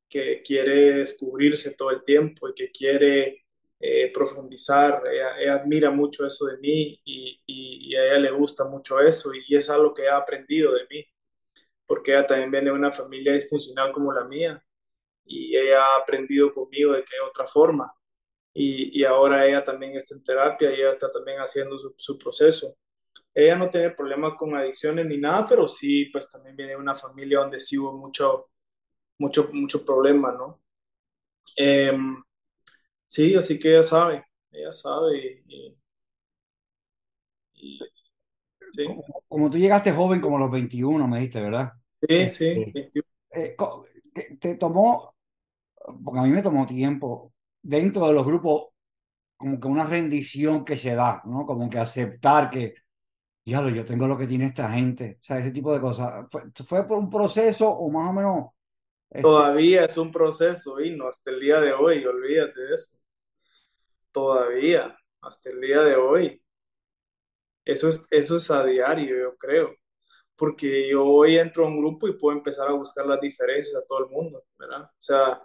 que 0.08 0.40
quiere 0.40 0.92
descubrirse 0.98 1.72
todo 1.72 1.90
el 1.90 2.04
tiempo 2.04 2.48
y 2.48 2.54
que 2.54 2.70
quiere 2.70 3.44
eh, 3.80 4.12
profundizar. 4.12 5.02
Ella, 5.12 5.54
admira 5.54 5.90
mucho 5.90 6.24
eso 6.24 6.46
de 6.46 6.58
mí 6.58 7.00
y, 7.04 7.42
y, 7.44 7.90
y, 7.90 7.96
a 7.96 8.04
ella 8.04 8.18
le 8.20 8.30
gusta 8.30 8.64
mucho 8.66 9.00
eso 9.00 9.32
y, 9.34 9.56
es 9.56 9.68
algo 9.68 9.92
que 9.92 10.08
ha 10.08 10.16
aprendido 10.16 10.72
de 10.74 10.86
mí, 10.88 11.04
porque 11.86 12.12
ella 12.12 12.24
también 12.24 12.52
viene 12.52 12.70
de 12.70 12.76
una 12.76 12.92
familia 12.92 13.32
disfuncional 13.32 13.90
como 13.90 14.12
la 14.12 14.22
mía 14.22 14.64
y 15.24 15.56
ella 15.56 15.84
ha 15.84 16.02
aprendido 16.02 16.52
conmigo 16.52 16.92
de 16.92 17.02
que 17.02 17.16
hay 17.16 17.28
otra 17.28 17.48
forma. 17.48 17.92
Y, 18.54 19.00
y 19.00 19.04
ahora 19.04 19.46
ella 19.46 19.64
también 19.64 19.94
está 19.96 20.14
en 20.14 20.22
terapia 20.22 20.70
y 20.70 20.74
ella 20.80 20.90
está 20.90 21.10
también 21.10 21.38
haciendo 21.38 21.76
su, 21.76 21.94
su, 21.98 22.16
proceso. 22.16 22.76
Ella 23.34 23.56
no 23.56 23.68
tiene 23.68 23.90
problemas 23.90 24.34
con 24.34 24.54
adicciones 24.54 25.06
ni 25.06 25.18
nada, 25.18 25.44
pero 25.46 25.66
sí, 25.66 26.06
pues 26.06 26.30
también 26.30 26.54
viene 26.54 26.72
de 26.72 26.78
una 26.78 26.94
familia 26.94 27.40
donde 27.40 27.58
sí 27.58 27.76
hubo 27.76 27.92
mucho, 27.92 28.50
mucho, 29.18 29.50
mucho 29.52 29.84
problema, 29.84 30.30
¿no? 30.32 30.62
Eh, 31.56 31.92
sí, 33.06 33.34
así 33.34 33.58
que 33.58 33.70
ella 33.70 33.82
sabe, 33.82 34.24
ella 34.52 34.72
sabe 34.72 35.42
y, 35.48 35.76
y 37.54 37.80
sí. 38.72 38.84
Como, 38.86 39.04
como, 39.26 39.50
tú 39.50 39.58
llegaste 39.58 39.92
joven, 39.92 40.20
como 40.20 40.36
a 40.36 40.40
los 40.40 40.50
21, 40.52 41.08
me 41.08 41.18
dijiste, 41.18 41.40
¿verdad? 41.40 41.72
Sí, 42.08 42.28
sí, 42.28 42.72
21. 42.72 43.04
Eh, 43.32 43.56
te 44.38 44.54
tomó 44.54 45.14
porque 46.04 46.20
a 46.20 46.22
mí 46.22 46.30
me 46.30 46.42
tomó 46.42 46.66
tiempo, 46.66 47.32
dentro 47.64 48.06
de 48.06 48.12
los 48.12 48.26
grupos, 48.26 48.68
como 49.36 49.58
que 49.58 49.68
una 49.68 49.84
rendición 49.84 50.64
que 50.64 50.76
se 50.76 50.94
da, 50.94 51.22
¿no? 51.24 51.46
Como 51.46 51.68
que 51.68 51.78
aceptar 51.78 52.50
que, 52.50 52.74
ya 53.44 53.68
yo 53.68 53.84
tengo 53.84 54.06
lo 54.06 54.16
que 54.16 54.26
tiene 54.26 54.46
esta 54.46 54.70
gente, 54.70 55.18
o 55.20 55.24
sea, 55.24 55.38
ese 55.38 55.50
tipo 55.50 55.72
de 55.72 55.80
cosas. 55.80 56.26
¿Fue, 56.30 56.42
fue 56.66 56.86
por 56.86 56.98
un 56.98 57.10
proceso 57.10 57.68
o 57.68 57.90
más 57.90 58.10
o 58.10 58.12
menos? 58.12 58.46
Este... 59.10 59.22
Todavía 59.22 59.84
es 59.84 59.96
un 59.96 60.12
proceso, 60.12 60.80
y 60.80 60.96
no 60.96 61.08
hasta 61.08 61.30
el 61.30 61.40
día 61.40 61.60
de 61.60 61.72
hoy, 61.72 62.04
olvídate 62.04 62.60
de 62.60 62.74
eso. 62.74 62.96
Todavía, 64.12 64.96
hasta 65.22 65.50
el 65.50 65.60
día 65.60 65.82
de 65.82 65.96
hoy. 65.96 66.42
Eso 67.64 67.88
es, 67.88 68.04
eso 68.10 68.36
es 68.36 68.50
a 68.50 68.64
diario, 68.64 69.16
yo 69.16 69.36
creo 69.36 69.74
porque 70.36 70.88
yo 70.88 71.04
hoy 71.04 71.36
entro 71.38 71.64
a 71.64 71.68
un 71.68 71.78
grupo 71.78 72.08
y 72.08 72.18
puedo 72.18 72.36
empezar 72.36 72.68
a 72.68 72.72
buscar 72.72 73.06
las 73.06 73.20
diferencias 73.20 73.80
a 73.80 73.86
todo 73.86 74.04
el 74.04 74.10
mundo, 74.10 74.44
¿verdad? 74.58 74.82
O 74.82 74.90
sea, 74.98 75.42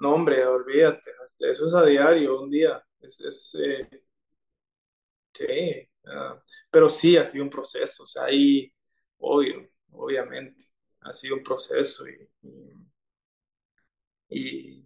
no, 0.00 0.14
hombre, 0.14 0.46
olvídate, 0.46 1.10
eso 1.40 1.66
es 1.66 1.74
a 1.74 1.84
diario, 1.84 2.40
un 2.42 2.50
día. 2.50 2.82
Es, 3.00 3.20
es 3.20 3.54
eh, 3.60 3.88
sí, 5.32 5.88
uh, 6.04 6.40
pero 6.70 6.90
sí 6.90 7.16
ha 7.16 7.24
sido 7.26 7.44
un 7.44 7.50
proceso, 7.50 8.02
o 8.04 8.06
sea, 8.06 8.24
ahí, 8.24 8.72
obvio, 9.18 9.68
obviamente, 9.92 10.64
ha 11.00 11.12
sido 11.12 11.36
un 11.36 11.42
proceso 11.42 12.06
y, 12.08 12.28
y, 14.30 14.84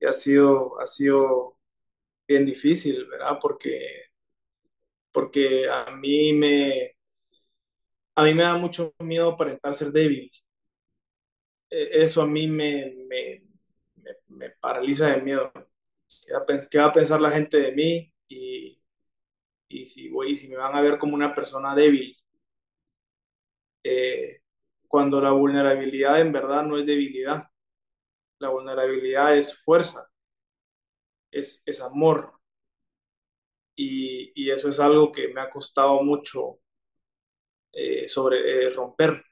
y 0.00 0.06
ha, 0.06 0.12
sido, 0.12 0.78
ha 0.80 0.86
sido 0.86 1.58
bien 2.28 2.46
difícil, 2.46 3.06
¿verdad? 3.06 3.38
Porque, 3.40 4.06
porque 5.12 5.68
a 5.68 5.90
mí 5.96 6.32
me, 6.32 6.92
a 8.16 8.22
mí 8.24 8.34
me 8.34 8.42
da 8.42 8.56
mucho 8.56 8.94
miedo 8.98 9.30
aparentar 9.30 9.72
ser 9.74 9.90
débil. 9.92 10.30
E, 11.70 12.02
eso 12.02 12.22
a 12.22 12.26
mí 12.26 12.48
me, 12.48 12.94
me, 13.08 13.42
me, 14.28 14.50
paraliza 14.60 15.06
de 15.08 15.22
miedo. 15.22 15.52
¿Qué 16.70 16.78
va, 16.78 16.86
a 16.86 16.92
pensar 16.92 17.20
la 17.20 17.30
gente 17.30 17.58
de 17.58 17.72
mí? 17.72 18.12
Y, 18.28 18.80
y, 19.68 19.86
si, 19.86 20.08
voy, 20.10 20.36
si 20.36 20.48
me 20.48 20.56
van 20.56 20.74
a 20.76 20.82
ver 20.82 20.98
como 20.98 21.14
una 21.14 21.34
persona 21.34 21.74
débil. 21.74 22.16
eh, 23.84 24.42
cuando 24.88 25.20
la 25.20 25.32
vulnerabilidad 25.32 26.20
en 26.20 26.32
verdad 26.32 26.64
no 26.64 26.76
es 26.78 26.86
debilidad. 26.86 27.48
La 28.40 28.50
vulnerabilidad 28.50 29.36
es 29.36 29.56
fuerza, 29.56 30.08
es, 31.30 31.62
es 31.66 31.80
amor. 31.80 32.32
Y, 33.76 34.32
y, 34.34 34.50
eso 34.50 34.68
es 34.68 34.78
algo 34.80 35.10
que 35.12 35.28
me 35.28 35.40
ha 35.40 35.48
costado 35.48 36.02
mucho 36.02 36.60
eh, 37.72 38.08
sobre 38.08 38.66
eh, 38.66 38.70
romper. 38.70 39.24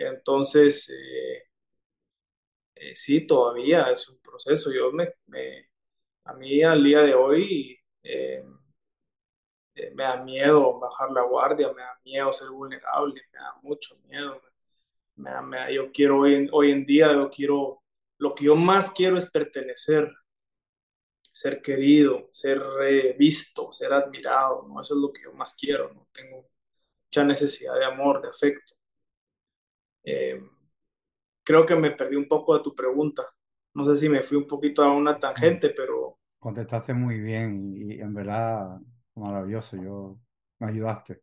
Entonces, 0.00 0.90
sí, 2.94 3.26
todavía 3.26 3.90
es 3.90 4.08
un 4.08 4.18
proceso. 4.20 4.70
Yo 4.72 4.92
me, 4.92 5.14
me, 5.26 5.68
a 6.24 6.34
mí 6.34 6.62
al 6.62 6.82
día 6.84 7.02
de 7.02 7.14
hoy 7.14 7.78
eh, 8.02 8.44
me 9.94 10.04
da 10.04 10.22
miedo 10.22 10.78
bajar 10.78 11.10
la 11.12 11.22
guardia, 11.22 11.72
me 11.72 11.82
da 11.82 11.98
miedo 12.04 12.32
ser 12.32 12.50
vulnerable, 12.50 13.22
me 13.32 13.38
da 13.38 13.54
mucho 13.62 13.98
miedo. 14.08 14.40
Me 15.16 15.40
me 15.42 15.74
yo 15.74 15.92
quiero 15.92 16.20
hoy 16.20 16.34
en, 16.34 16.48
hoy 16.52 16.70
en 16.72 16.86
día, 16.86 17.12
yo 17.12 17.30
quiero, 17.30 17.82
lo 18.18 18.34
que 18.34 18.44
yo 18.46 18.56
más 18.56 18.92
quiero 18.92 19.18
es 19.18 19.30
pertenecer, 19.30 20.10
ser 21.32 21.62
querido, 21.62 22.28
ser 22.30 22.60
visto, 23.18 23.72
ser 23.72 23.92
admirado, 23.92 24.66
¿no? 24.68 24.80
Eso 24.80 24.94
es 24.94 25.00
lo 25.00 25.12
que 25.12 25.22
yo 25.22 25.32
más 25.32 25.54
quiero, 25.54 25.92
¿no? 25.94 26.08
Tengo 26.12 26.48
mucha 27.06 27.24
necesidad 27.24 27.74
de 27.76 27.84
amor, 27.84 28.22
de 28.22 28.28
afecto. 28.28 28.74
Eh, 30.04 30.42
creo 31.42 31.66
que 31.66 31.76
me 31.76 31.90
perdí 31.90 32.16
un 32.16 32.28
poco 32.28 32.56
de 32.56 32.62
tu 32.62 32.74
pregunta. 32.74 33.24
No 33.74 33.84
sé 33.84 33.96
si 33.96 34.08
me 34.08 34.22
fui 34.22 34.36
un 34.36 34.46
poquito 34.46 34.82
a 34.82 34.92
una 34.92 35.18
tangente, 35.18 35.70
pero... 35.70 36.18
Contestaste 36.38 36.94
muy 36.94 37.20
bien 37.20 37.74
y 37.76 38.00
en 38.00 38.14
verdad 38.14 38.80
Maravilloso, 39.20 39.76
yo 39.76 40.18
me 40.58 40.68
ayudaste. 40.68 41.22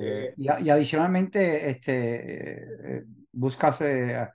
Eh, 0.00 0.34
y, 0.36 0.48
adicionalmente, 0.48 1.70
este, 1.70 2.98
eh, 2.98 3.04
buscas 3.32 3.80
eh, 3.82 4.28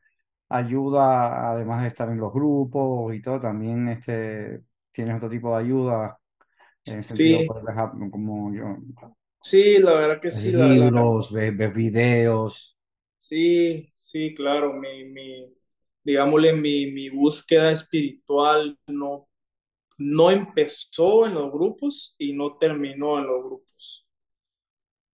ayuda, 0.50 1.52
además 1.52 1.82
de 1.82 1.88
estar 1.90 2.10
en 2.10 2.18
los 2.18 2.34
grupos 2.34 3.14
y 3.14 3.22
todo, 3.22 3.40
también 3.40 3.90
este, 3.90 4.62
tienes 4.92 5.18
otro 5.18 5.30
tipo 5.30 5.56
de 5.56 5.64
ayuda, 5.64 6.18
en 6.86 7.04
sentido, 7.04 7.40
sí. 7.40 7.48
dejar, 7.68 7.92
como 8.10 8.54
yo. 8.54 8.78
Sí, 9.42 9.80
la 9.80 9.94
verdad 9.94 10.22
que 10.22 10.32
sí. 10.32 10.52
Libros, 10.52 11.32
la, 11.32 11.52
Ves, 11.52 11.74
videos. 11.74 12.73
Sí, 13.28 13.90
sí, 13.94 14.34
claro, 14.36 14.74
mi, 14.74 15.06
mi 15.06 15.54
digámosle, 16.04 16.54
mi, 16.54 16.92
mi 16.92 17.10
búsqueda 17.10 17.72
espiritual 17.72 18.78
no 18.88 19.30
no 19.98 20.32
empezó 20.32 21.26
en 21.28 21.36
los 21.36 21.52
grupos 21.52 22.16
y 22.18 22.34
no 22.34 22.58
terminó 22.58 23.20
en 23.20 23.28
los 23.28 23.44
grupos. 23.44 24.08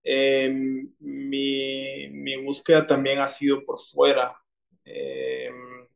Em, 0.03 0.93
mi, 0.99 2.35
búsqueda 2.45 2.85
también 2.87 3.19
ha 3.19 3.27
sido 3.27 3.63
por 3.65 3.79
fuera. 3.79 4.35
Em, 4.85 5.87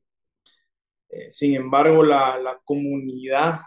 eh, 1.10 1.32
sin 1.32 1.56
embargo, 1.56 2.04
la, 2.04 2.60
comunidad 2.64 3.62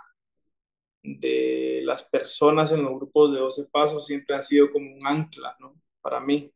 de 1.02 1.80
las 1.84 2.02
personas 2.04 2.72
en 2.72 2.82
los 2.82 2.92
grupos 2.94 3.32
de 3.32 3.38
12 3.38 3.64
pasos 3.66 4.06
siempre 4.06 4.34
han 4.36 4.42
sido 4.42 4.70
como 4.72 4.92
un 4.94 5.06
ancla, 5.06 5.56
¿no? 5.60 5.80
Para 6.00 6.20
mí. 6.20 6.52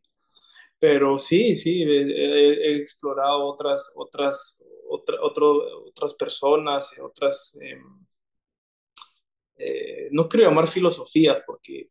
Pero 0.81 1.19
sí, 1.19 1.55
sí, 1.55 1.83
he, 1.83 2.77
explorado 2.79 3.45
otras, 3.45 3.93
otras, 3.95 4.61
otras 4.89 6.15
personas, 6.15 6.93
otras... 7.01 7.57
Em, 7.61 8.07
eh, 9.57 10.09
no 10.13 10.27
quiero 10.27 10.49
llamar 10.49 10.67
filosofías 10.67 11.43
porque 11.47 11.91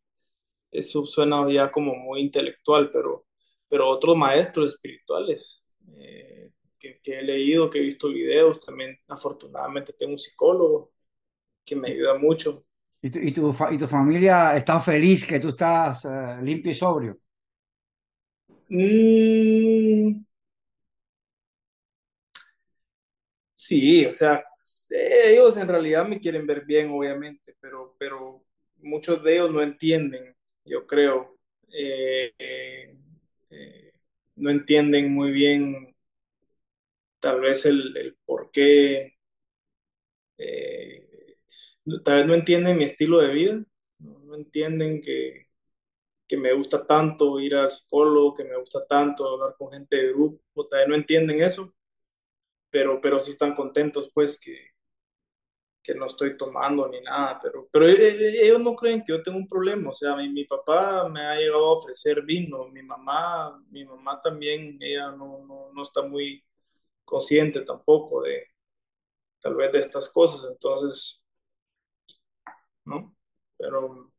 eso 0.71 1.06
suena 1.06 1.47
ya 1.52 1.71
como 1.71 1.95
muy 1.95 2.21
intelectual, 2.21 2.89
pero, 2.91 3.28
pero 3.67 3.88
otros 3.88 4.17
maestros 4.17 4.73
espirituales 4.73 5.63
eh, 5.95 6.52
que, 6.80 6.99
he 7.06 7.21
leído, 7.21 7.69
que 7.69 7.78
he 7.80 7.84
visto 7.84 8.10
videos, 8.10 8.60
también 8.60 8.97
afortunadamente 9.08 9.93
tengo 9.93 10.13
un 10.13 10.19
psicólogo 10.19 10.91
que 11.63 11.75
me 11.75 11.89
ayuda 11.89 12.17
mucho. 12.17 12.65
¿Y 13.02 13.12
tu, 13.12 13.19
y 13.19 13.32
tu, 13.32 13.56
y 13.71 13.78
tu 13.78 13.88
familia 13.88 14.58
está 14.58 14.80
feliz 14.80 15.25
que 15.25 15.39
tú 15.39 15.49
estás 15.49 16.06
eh, 16.06 16.39
limpio 16.41 16.71
y 16.71 16.75
sobrio? 16.75 17.19
Mm. 18.69 20.23
sí, 23.53 24.05
o 24.05 24.12
sea, 24.12 24.43
ellos 24.91 25.58
en 25.58 25.67
realidad 25.67 26.05
me 26.08 26.19
quieren 26.19 26.45
ver 26.47 26.65
bien, 26.65 26.89
obviamente, 26.91 27.55
pero, 27.60 27.95
pero 27.99 28.43
muchos 28.77 29.23
de 29.23 29.34
ellos 29.36 29.51
no 29.51 29.62
entienden, 29.62 30.36
yo 30.65 30.86
creo. 30.88 31.38
Eh, 31.71 32.34
eh, 33.49 33.93
no 34.36 34.49
entienden 34.49 35.13
muy 35.13 35.32
bien 35.32 35.95
tal 37.19 37.39
vez 37.41 37.65
el, 37.65 38.17
por 38.25 38.51
qué, 38.51 39.13
eh, 40.38 41.08
tal 42.05 42.17
vez 42.19 42.25
no 42.27 42.34
entienden 42.34 42.77
mi 42.77 42.86
estilo 42.86 43.19
de 43.19 43.34
vida, 43.34 43.63
no, 43.99 44.36
entienden 44.36 45.01
que, 45.01 45.47
que, 46.29 46.37
me 46.37 46.53
gusta 46.53 46.85
tanto 46.85 47.39
ir 47.39 47.55
al 47.55 47.71
psicólogo, 47.71 48.35
que 48.35 48.45
me 48.45 48.57
gusta 48.57 48.85
tanto 48.87 49.27
hablar 49.27 49.55
con 49.57 49.71
gente 49.71 49.97
de 49.97 50.13
grupo, 50.13 50.41
vez 50.69 50.87
no 50.87 50.95
entienden 50.95 51.41
eso 51.41 51.73
pero, 52.69 53.01
pero 53.01 53.19
sí 53.19 53.31
están 53.31 53.55
contentos, 53.55 54.11
pues, 54.13 54.39
que, 54.39 54.71
que 55.83 55.95
no 55.95 56.05
estoy 56.05 56.37
tomando 56.37 56.87
ni 56.87 57.01
nada, 57.01 57.39
pero, 57.41 57.67
pero 57.71 57.87
e, 57.87 57.93
e, 57.93 58.45
ellos 58.47 58.61
no 58.61 58.75
creen 58.75 59.03
que 59.03 59.13
yo 59.13 59.23
tengo 59.23 59.37
un 59.37 59.47
problema, 59.47 59.91
o 59.91 59.93
sea, 59.93 60.15
mi, 60.15 60.29
mi 60.29 60.45
papá 60.45 61.07
me 61.09 61.21
ha 61.21 61.35
llegado 61.35 61.65
a 61.65 61.73
ofrecer 61.77 62.21
vino, 62.23 62.67
mi 62.69 62.83
mamá, 62.83 63.61
mi 63.69 63.85
mamá 63.85 64.19
también, 64.21 64.77
ella 64.81 65.11
no, 65.11 65.45
no, 65.45 65.71
no 65.73 65.83
está 65.83 66.03
muy 66.03 66.43
consciente 67.05 67.61
tampoco 67.61 68.23
de, 68.23 68.45
tal 69.41 69.55
vez, 69.55 69.71
de 69.73 69.79
estas 69.79 70.11
cosas, 70.11 70.49
entonces, 70.51 71.25
¿no? 72.85 73.15
Pero 73.57 74.11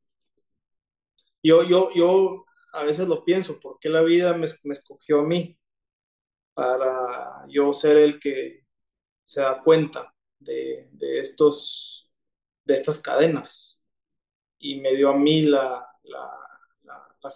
yo, 1.42 1.62
yo, 1.64 1.90
yo 1.94 2.44
a 2.72 2.84
veces 2.84 3.08
lo 3.08 3.24
pienso, 3.24 3.60
¿por 3.60 3.78
qué 3.80 3.88
la 3.88 4.02
vida 4.02 4.32
me, 4.34 4.46
me 4.64 4.72
escogió 4.74 5.20
a 5.20 5.24
mí? 5.24 5.56
para 6.54 7.46
yo 7.48 7.72
ser 7.72 7.96
el 7.96 8.20
que 8.20 8.66
se 9.24 9.40
da 9.42 9.62
cuenta 9.62 10.14
de, 10.38 10.90
estos, 11.18 12.12
de 12.64 12.74
estas 12.74 13.00
cadenas 13.00 13.82
y 14.58 14.80
me 14.80 14.94
dio 14.94 15.10
a 15.10 15.16
mí 15.16 15.42
la, 15.44 15.86
la, 16.02 16.36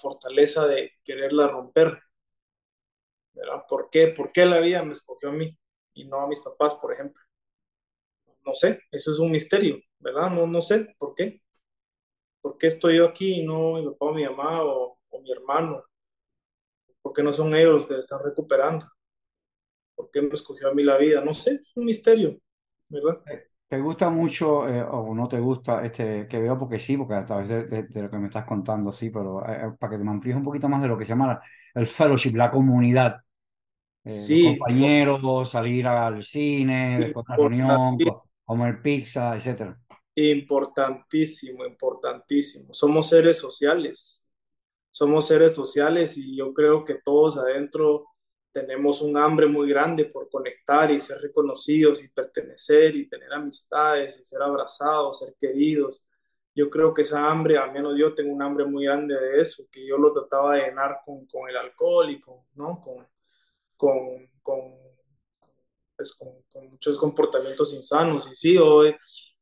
fortaleza 0.00 0.66
de 0.66 0.92
quererla 1.04 1.48
romper. 1.48 2.02
¿verdad? 3.32 3.64
¿Por 3.68 3.88
qué? 3.90 4.08
¿Por 4.08 4.32
qué 4.32 4.44
la 4.44 4.60
vida 4.60 4.82
me 4.82 4.92
escogió 4.92 5.30
a 5.30 5.32
mí 5.32 5.56
y 5.94 6.04
no 6.04 6.20
a 6.20 6.28
mis 6.28 6.40
papás, 6.40 6.74
por 6.74 6.92
ejemplo? 6.92 7.22
No 8.44 8.54
sé, 8.54 8.80
eso 8.90 9.10
es 9.12 9.18
un 9.18 9.30
misterio, 9.30 9.80
¿verdad? 9.98 10.30
No, 10.30 10.46
no 10.46 10.60
sé 10.60 10.94
por 10.98 11.14
qué. 11.14 11.42
¿Por 12.44 12.58
qué 12.58 12.66
estoy 12.66 12.98
yo 12.98 13.06
aquí 13.06 13.40
y 13.40 13.42
no 13.42 13.72
mi 13.72 13.86
papá 13.86 14.04
o 14.04 14.12
mi 14.12 14.22
mamá 14.22 14.62
o, 14.62 14.98
o 15.08 15.22
mi 15.22 15.32
hermano? 15.32 15.82
¿Por 17.00 17.14
qué 17.14 17.22
no 17.22 17.32
son 17.32 17.54
ellos 17.54 17.72
los 17.72 17.86
que 17.86 17.94
están 17.94 18.20
recuperando? 18.22 18.86
¿Por 19.94 20.10
qué 20.10 20.20
me 20.20 20.28
escogió 20.34 20.68
a 20.68 20.74
mí 20.74 20.82
la 20.82 20.98
vida? 20.98 21.24
No 21.24 21.32
sé, 21.32 21.54
es 21.54 21.74
un 21.74 21.86
misterio, 21.86 22.38
¿verdad? 22.90 23.22
Eh, 23.30 23.44
¿Te 23.66 23.80
gusta 23.80 24.10
mucho 24.10 24.68
eh, 24.68 24.82
o 24.82 25.14
no 25.14 25.26
te 25.26 25.40
gusta 25.40 25.86
este 25.86 26.28
que 26.28 26.38
veo? 26.38 26.58
Porque 26.58 26.78
sí, 26.78 26.98
porque 26.98 27.14
a 27.14 27.24
través 27.24 27.48
de, 27.48 28.02
lo 28.02 28.10
que 28.10 28.18
me 28.18 28.26
estás 28.26 28.44
contando, 28.44 28.92
sí, 28.92 29.08
pero 29.08 29.42
eh, 29.48 29.72
para 29.80 29.92
que 29.92 29.96
te 29.96 30.04
me 30.04 30.10
amplíes 30.10 30.36
un 30.36 30.44
poquito 30.44 30.68
más 30.68 30.82
de 30.82 30.88
lo 30.88 30.98
que 30.98 31.06
se 31.06 31.12
llama 31.12 31.40
el 31.72 31.86
fellowship, 31.86 32.34
la 32.34 32.50
comunidad. 32.50 33.22
sí. 34.04 34.58
compañeros, 34.58 35.50
salir 35.50 35.86
al 35.86 36.22
cine, 36.22 36.98
después 37.00 37.24
de 37.24 37.30
la 37.30 37.36
reunión, 37.38 37.96
comer 38.44 38.82
pizza, 38.82 39.34
etcétera. 39.34 39.78
Importantísimo, 40.16 41.66
importantísimo. 41.66 42.72
Somos 42.72 43.08
seres 43.08 43.38
sociales. 43.38 44.24
Somos 44.90 45.26
seres 45.26 45.54
sociales 45.54 46.16
y 46.16 46.36
yo 46.36 46.54
creo 46.54 46.84
que 46.84 46.94
todos 46.94 47.36
adentro 47.36 48.06
tenemos 48.52 49.02
un 49.02 49.16
hambre 49.16 49.48
muy 49.48 49.68
grande 49.68 50.04
por 50.04 50.30
conectar 50.30 50.88
y 50.92 51.00
ser 51.00 51.20
reconocidos 51.20 52.04
y 52.04 52.08
pertenecer 52.08 52.94
y 52.94 53.08
tener 53.08 53.32
amistades 53.32 54.16
y 54.20 54.22
ser 54.22 54.40
abrazados, 54.42 55.18
ser 55.18 55.34
queridos. 55.36 56.06
Yo 56.54 56.70
creo 56.70 56.94
que 56.94 57.02
esa 57.02 57.28
hambre, 57.28 57.58
al 57.58 57.72
menos 57.72 57.98
yo 57.98 58.14
tengo 58.14 58.32
un 58.32 58.40
hambre 58.42 58.64
muy 58.64 58.84
grande 58.84 59.18
de 59.18 59.40
eso, 59.40 59.64
que 59.72 59.84
yo 59.84 59.98
lo 59.98 60.12
trataba 60.12 60.54
de 60.54 60.66
llenar 60.66 61.00
con, 61.04 61.26
con 61.26 61.50
el 61.50 61.56
alcohol 61.56 62.08
y 62.10 62.20
con, 62.20 62.36
¿no? 62.54 62.80
con, 62.80 63.04
con, 63.76 64.30
con, 64.40 64.74
pues, 65.96 66.14
con, 66.14 66.40
con 66.52 66.70
muchos 66.70 66.96
comportamientos 66.96 67.74
insanos. 67.74 68.30
Y 68.30 68.34
sí, 68.36 68.56
hoy 68.56 68.94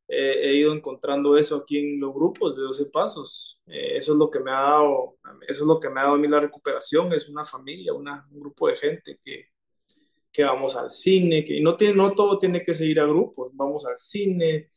he 0.07 0.53
ido 0.55 0.73
encontrando 0.73 1.37
eso 1.37 1.57
aquí 1.57 1.79
en 1.79 1.99
los 1.99 2.13
grupos 2.13 2.55
de 2.55 2.61
12 2.63 2.85
pasos. 2.87 3.61
Eh, 3.67 3.97
eso 3.97 4.13
es 4.13 4.19
lo 4.19 4.29
que 4.29 4.39
me 4.39 4.51
ha 4.51 4.61
dado, 4.61 5.17
eso 5.47 5.61
es 5.63 5.67
lo 5.67 5.79
que 5.79 5.89
me 5.89 5.99
ha 5.99 6.03
dado 6.03 6.15
a 6.15 6.19
mí 6.19 6.27
la 6.27 6.39
recuperación, 6.39 7.13
es 7.13 7.29
una 7.29 7.45
familia, 7.45 7.93
un 7.93 8.05
grupo 8.31 8.67
de 8.67 8.75
gente 8.75 9.19
que, 9.23 9.47
que 10.31 10.43
vamos 10.43 10.75
al 10.75 10.91
cine, 10.91 11.45
que 11.45 11.61
no, 11.61 11.77
tiene, 11.77 11.95
no 11.95 12.13
todo 12.13 12.39
tiene 12.39 12.63
que 12.63 12.75
seguir 12.75 12.99
a 12.99 13.05
grupos, 13.05 13.51
vamos 13.53 13.85
al 13.85 13.97
cine. 13.97 14.71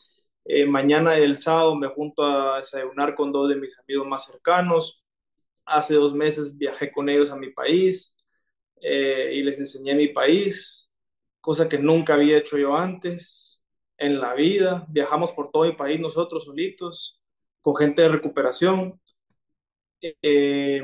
Eh, 0.45 0.67
mañana 0.67 1.17
el 1.17 1.37
sábado 1.37 1.75
me 1.77 1.89
junto 1.89 2.25
a 2.25 2.59
desayunar 2.59 3.15
con 3.17 3.33
dos 3.33 3.49
de 3.51 3.57
mis 3.57 3.79
amigos 3.81 4.07
más 4.07 4.27
cercanos. 4.27 5.03
Hace 5.65 5.95
dos 5.95 6.15
meses 6.15 6.57
viajé 6.57 6.93
con 6.93 7.09
ellos 7.09 7.33
a 7.33 7.37
mi 7.37 7.51
país 7.51 8.17
eh, 8.81 9.33
y 9.35 9.43
les 9.43 9.59
enseñé 9.59 9.95
mi 9.95 10.09
país, 10.09 10.91
cosa 11.41 11.69
que 11.69 11.79
nunca 11.79 12.15
había 12.15 12.39
hecho 12.39 12.59
yo 12.59 12.77
antes 12.77 13.56
en 13.99 14.21
la 14.21 14.35
vida. 14.35 14.87
Viajamos 14.89 15.33
por 15.33 15.51
todo 15.51 15.65
el 15.65 15.77
país 15.77 16.01
nosotros 16.01 16.45
solitos, 16.45 17.21
con 17.61 17.75
gente 17.77 18.03
de 18.03 18.09
recuperación. 18.09 19.01
Eh, 20.01 20.83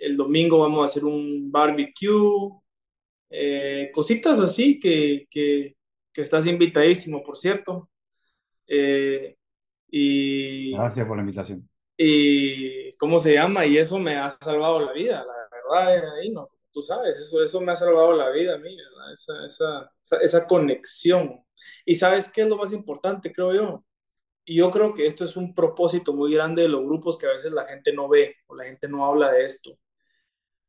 el 0.00 0.16
domingo 0.16 0.58
vamos 0.58 0.82
a 0.82 0.84
hacer 0.86 1.04
un 1.04 1.50
barbecue, 1.52 2.50
eh, 3.28 3.90
cositas 3.92 4.40
así 4.40 4.80
que, 4.80 5.26
que, 5.30 5.76
que, 6.12 6.22
estás 6.22 6.46
invitadísimo, 6.46 7.22
por 7.22 7.36
cierto. 7.36 7.90
Eh, 8.66 9.36
y, 9.88 10.72
Gracias 10.72 11.06
por 11.06 11.16
la 11.16 11.22
invitación. 11.22 11.68
Y, 11.96 12.96
¿cómo 12.96 13.18
se 13.18 13.34
llama? 13.34 13.66
Y 13.66 13.76
eso 13.76 13.98
me 13.98 14.16
ha 14.16 14.30
salvado 14.30 14.80
la 14.80 14.92
vida, 14.92 15.24
la 15.24 15.84
verdad, 15.84 16.18
ahí 16.18 16.30
no, 16.30 16.48
tú 16.72 16.82
sabes, 16.82 17.18
eso, 17.18 17.42
eso 17.42 17.60
me 17.60 17.72
ha 17.72 17.76
salvado 17.76 18.14
la 18.14 18.30
vida 18.30 18.54
a 18.54 18.58
mí, 18.58 18.74
Esa, 19.12 19.44
esa, 19.44 19.92
esa, 20.02 20.16
esa 20.16 20.46
conexión. 20.46 21.44
Y 21.84 21.96
sabes 21.96 22.30
qué 22.30 22.42
es 22.42 22.48
lo 22.48 22.56
más 22.56 22.72
importante, 22.72 23.32
creo 23.32 23.54
yo, 23.54 23.84
y 24.50 24.56
yo 24.56 24.70
creo 24.70 24.92
que 24.94 25.06
esto 25.06 25.24
es 25.24 25.36
un 25.36 25.54
propósito 25.54 26.12
muy 26.12 26.34
grande 26.34 26.62
de 26.62 26.68
los 26.68 26.82
grupos 26.84 27.16
que 27.16 27.26
a 27.26 27.30
veces 27.30 27.52
la 27.52 27.66
gente 27.66 27.92
no 27.92 28.08
ve 28.08 28.36
o 28.48 28.56
la 28.56 28.64
gente 28.64 28.88
no 28.88 29.06
habla 29.06 29.30
de 29.30 29.44
esto. 29.44 29.78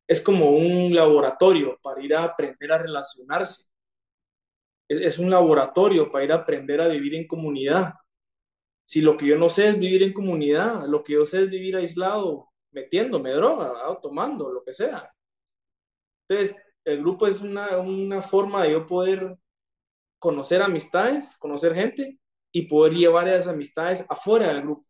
Es 0.06 0.20
como 0.20 0.50
un 0.50 0.94
laboratorio 0.94 1.78
para 1.82 2.00
ir 2.00 2.14
a 2.14 2.24
aprender 2.24 2.72
a 2.72 2.78
relacionarse. 2.78 3.64
Es 4.88 5.18
un 5.18 5.30
laboratorio 5.30 6.12
para 6.12 6.24
ir 6.24 6.32
a 6.32 6.36
aprender 6.36 6.80
a 6.80 6.86
vivir 6.86 7.16
en 7.16 7.26
comunidad. 7.26 7.94
Si 8.84 9.00
lo 9.00 9.16
que 9.16 9.26
yo 9.26 9.36
no 9.36 9.50
sé 9.50 9.70
es 9.70 9.78
vivir 9.78 10.04
en 10.04 10.12
comunidad, 10.12 10.86
lo 10.86 11.02
que 11.02 11.14
yo 11.14 11.26
sé 11.26 11.42
es 11.42 11.50
vivir 11.50 11.76
aislado, 11.76 12.50
metiéndome 12.70 13.32
droga, 13.32 13.88
o 13.88 13.98
tomando, 13.98 14.52
lo 14.52 14.62
que 14.62 14.74
sea. 14.74 15.12
Entonces, 16.28 16.56
el 16.84 16.98
grupo 17.00 17.26
es 17.26 17.40
una, 17.40 17.78
una 17.78 18.22
forma 18.22 18.62
de 18.62 18.72
yo 18.72 18.86
poder 18.86 19.38
conocer 20.22 20.62
amistades, 20.62 21.36
conocer 21.36 21.74
gente 21.74 22.16
y 22.52 22.68
poder 22.68 22.92
llevar 22.94 23.26
esas 23.26 23.48
amistades 23.48 24.06
afuera 24.08 24.46
del 24.46 24.62
grupo. 24.62 24.86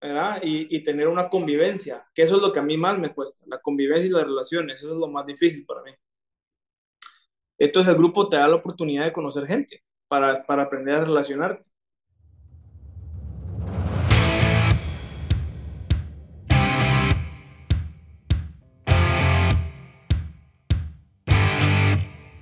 ¿verdad? 0.00 0.40
Y, 0.42 0.76
y, 0.76 0.82
tener 0.82 1.06
una 1.06 1.28
convivencia, 1.28 2.04
que 2.12 2.22
eso 2.22 2.34
es 2.34 2.42
lo 2.42 2.52
que 2.52 2.58
a 2.58 2.62
mí 2.62 2.76
más 2.76 2.98
me 2.98 3.14
cuesta, 3.14 3.44
la 3.46 3.60
convivencia 3.60 4.08
y 4.08 4.10
las 4.10 4.24
relaciones, 4.24 4.80
eso 4.80 4.92
es 4.92 4.98
lo 4.98 5.06
más 5.06 5.24
difícil 5.24 5.64
para 5.64 5.82
mí. 5.82 5.92
Entonces 7.58 7.92
el 7.92 7.98
grupo 7.98 8.28
te 8.28 8.36
da 8.36 8.48
la 8.48 8.56
oportunidad 8.56 9.04
de 9.04 9.12
conocer 9.12 9.46
gente 9.46 9.84
para, 10.08 10.44
para 10.44 10.64
aprender 10.64 10.96
a 10.96 11.04
relacionarte. 11.04 11.70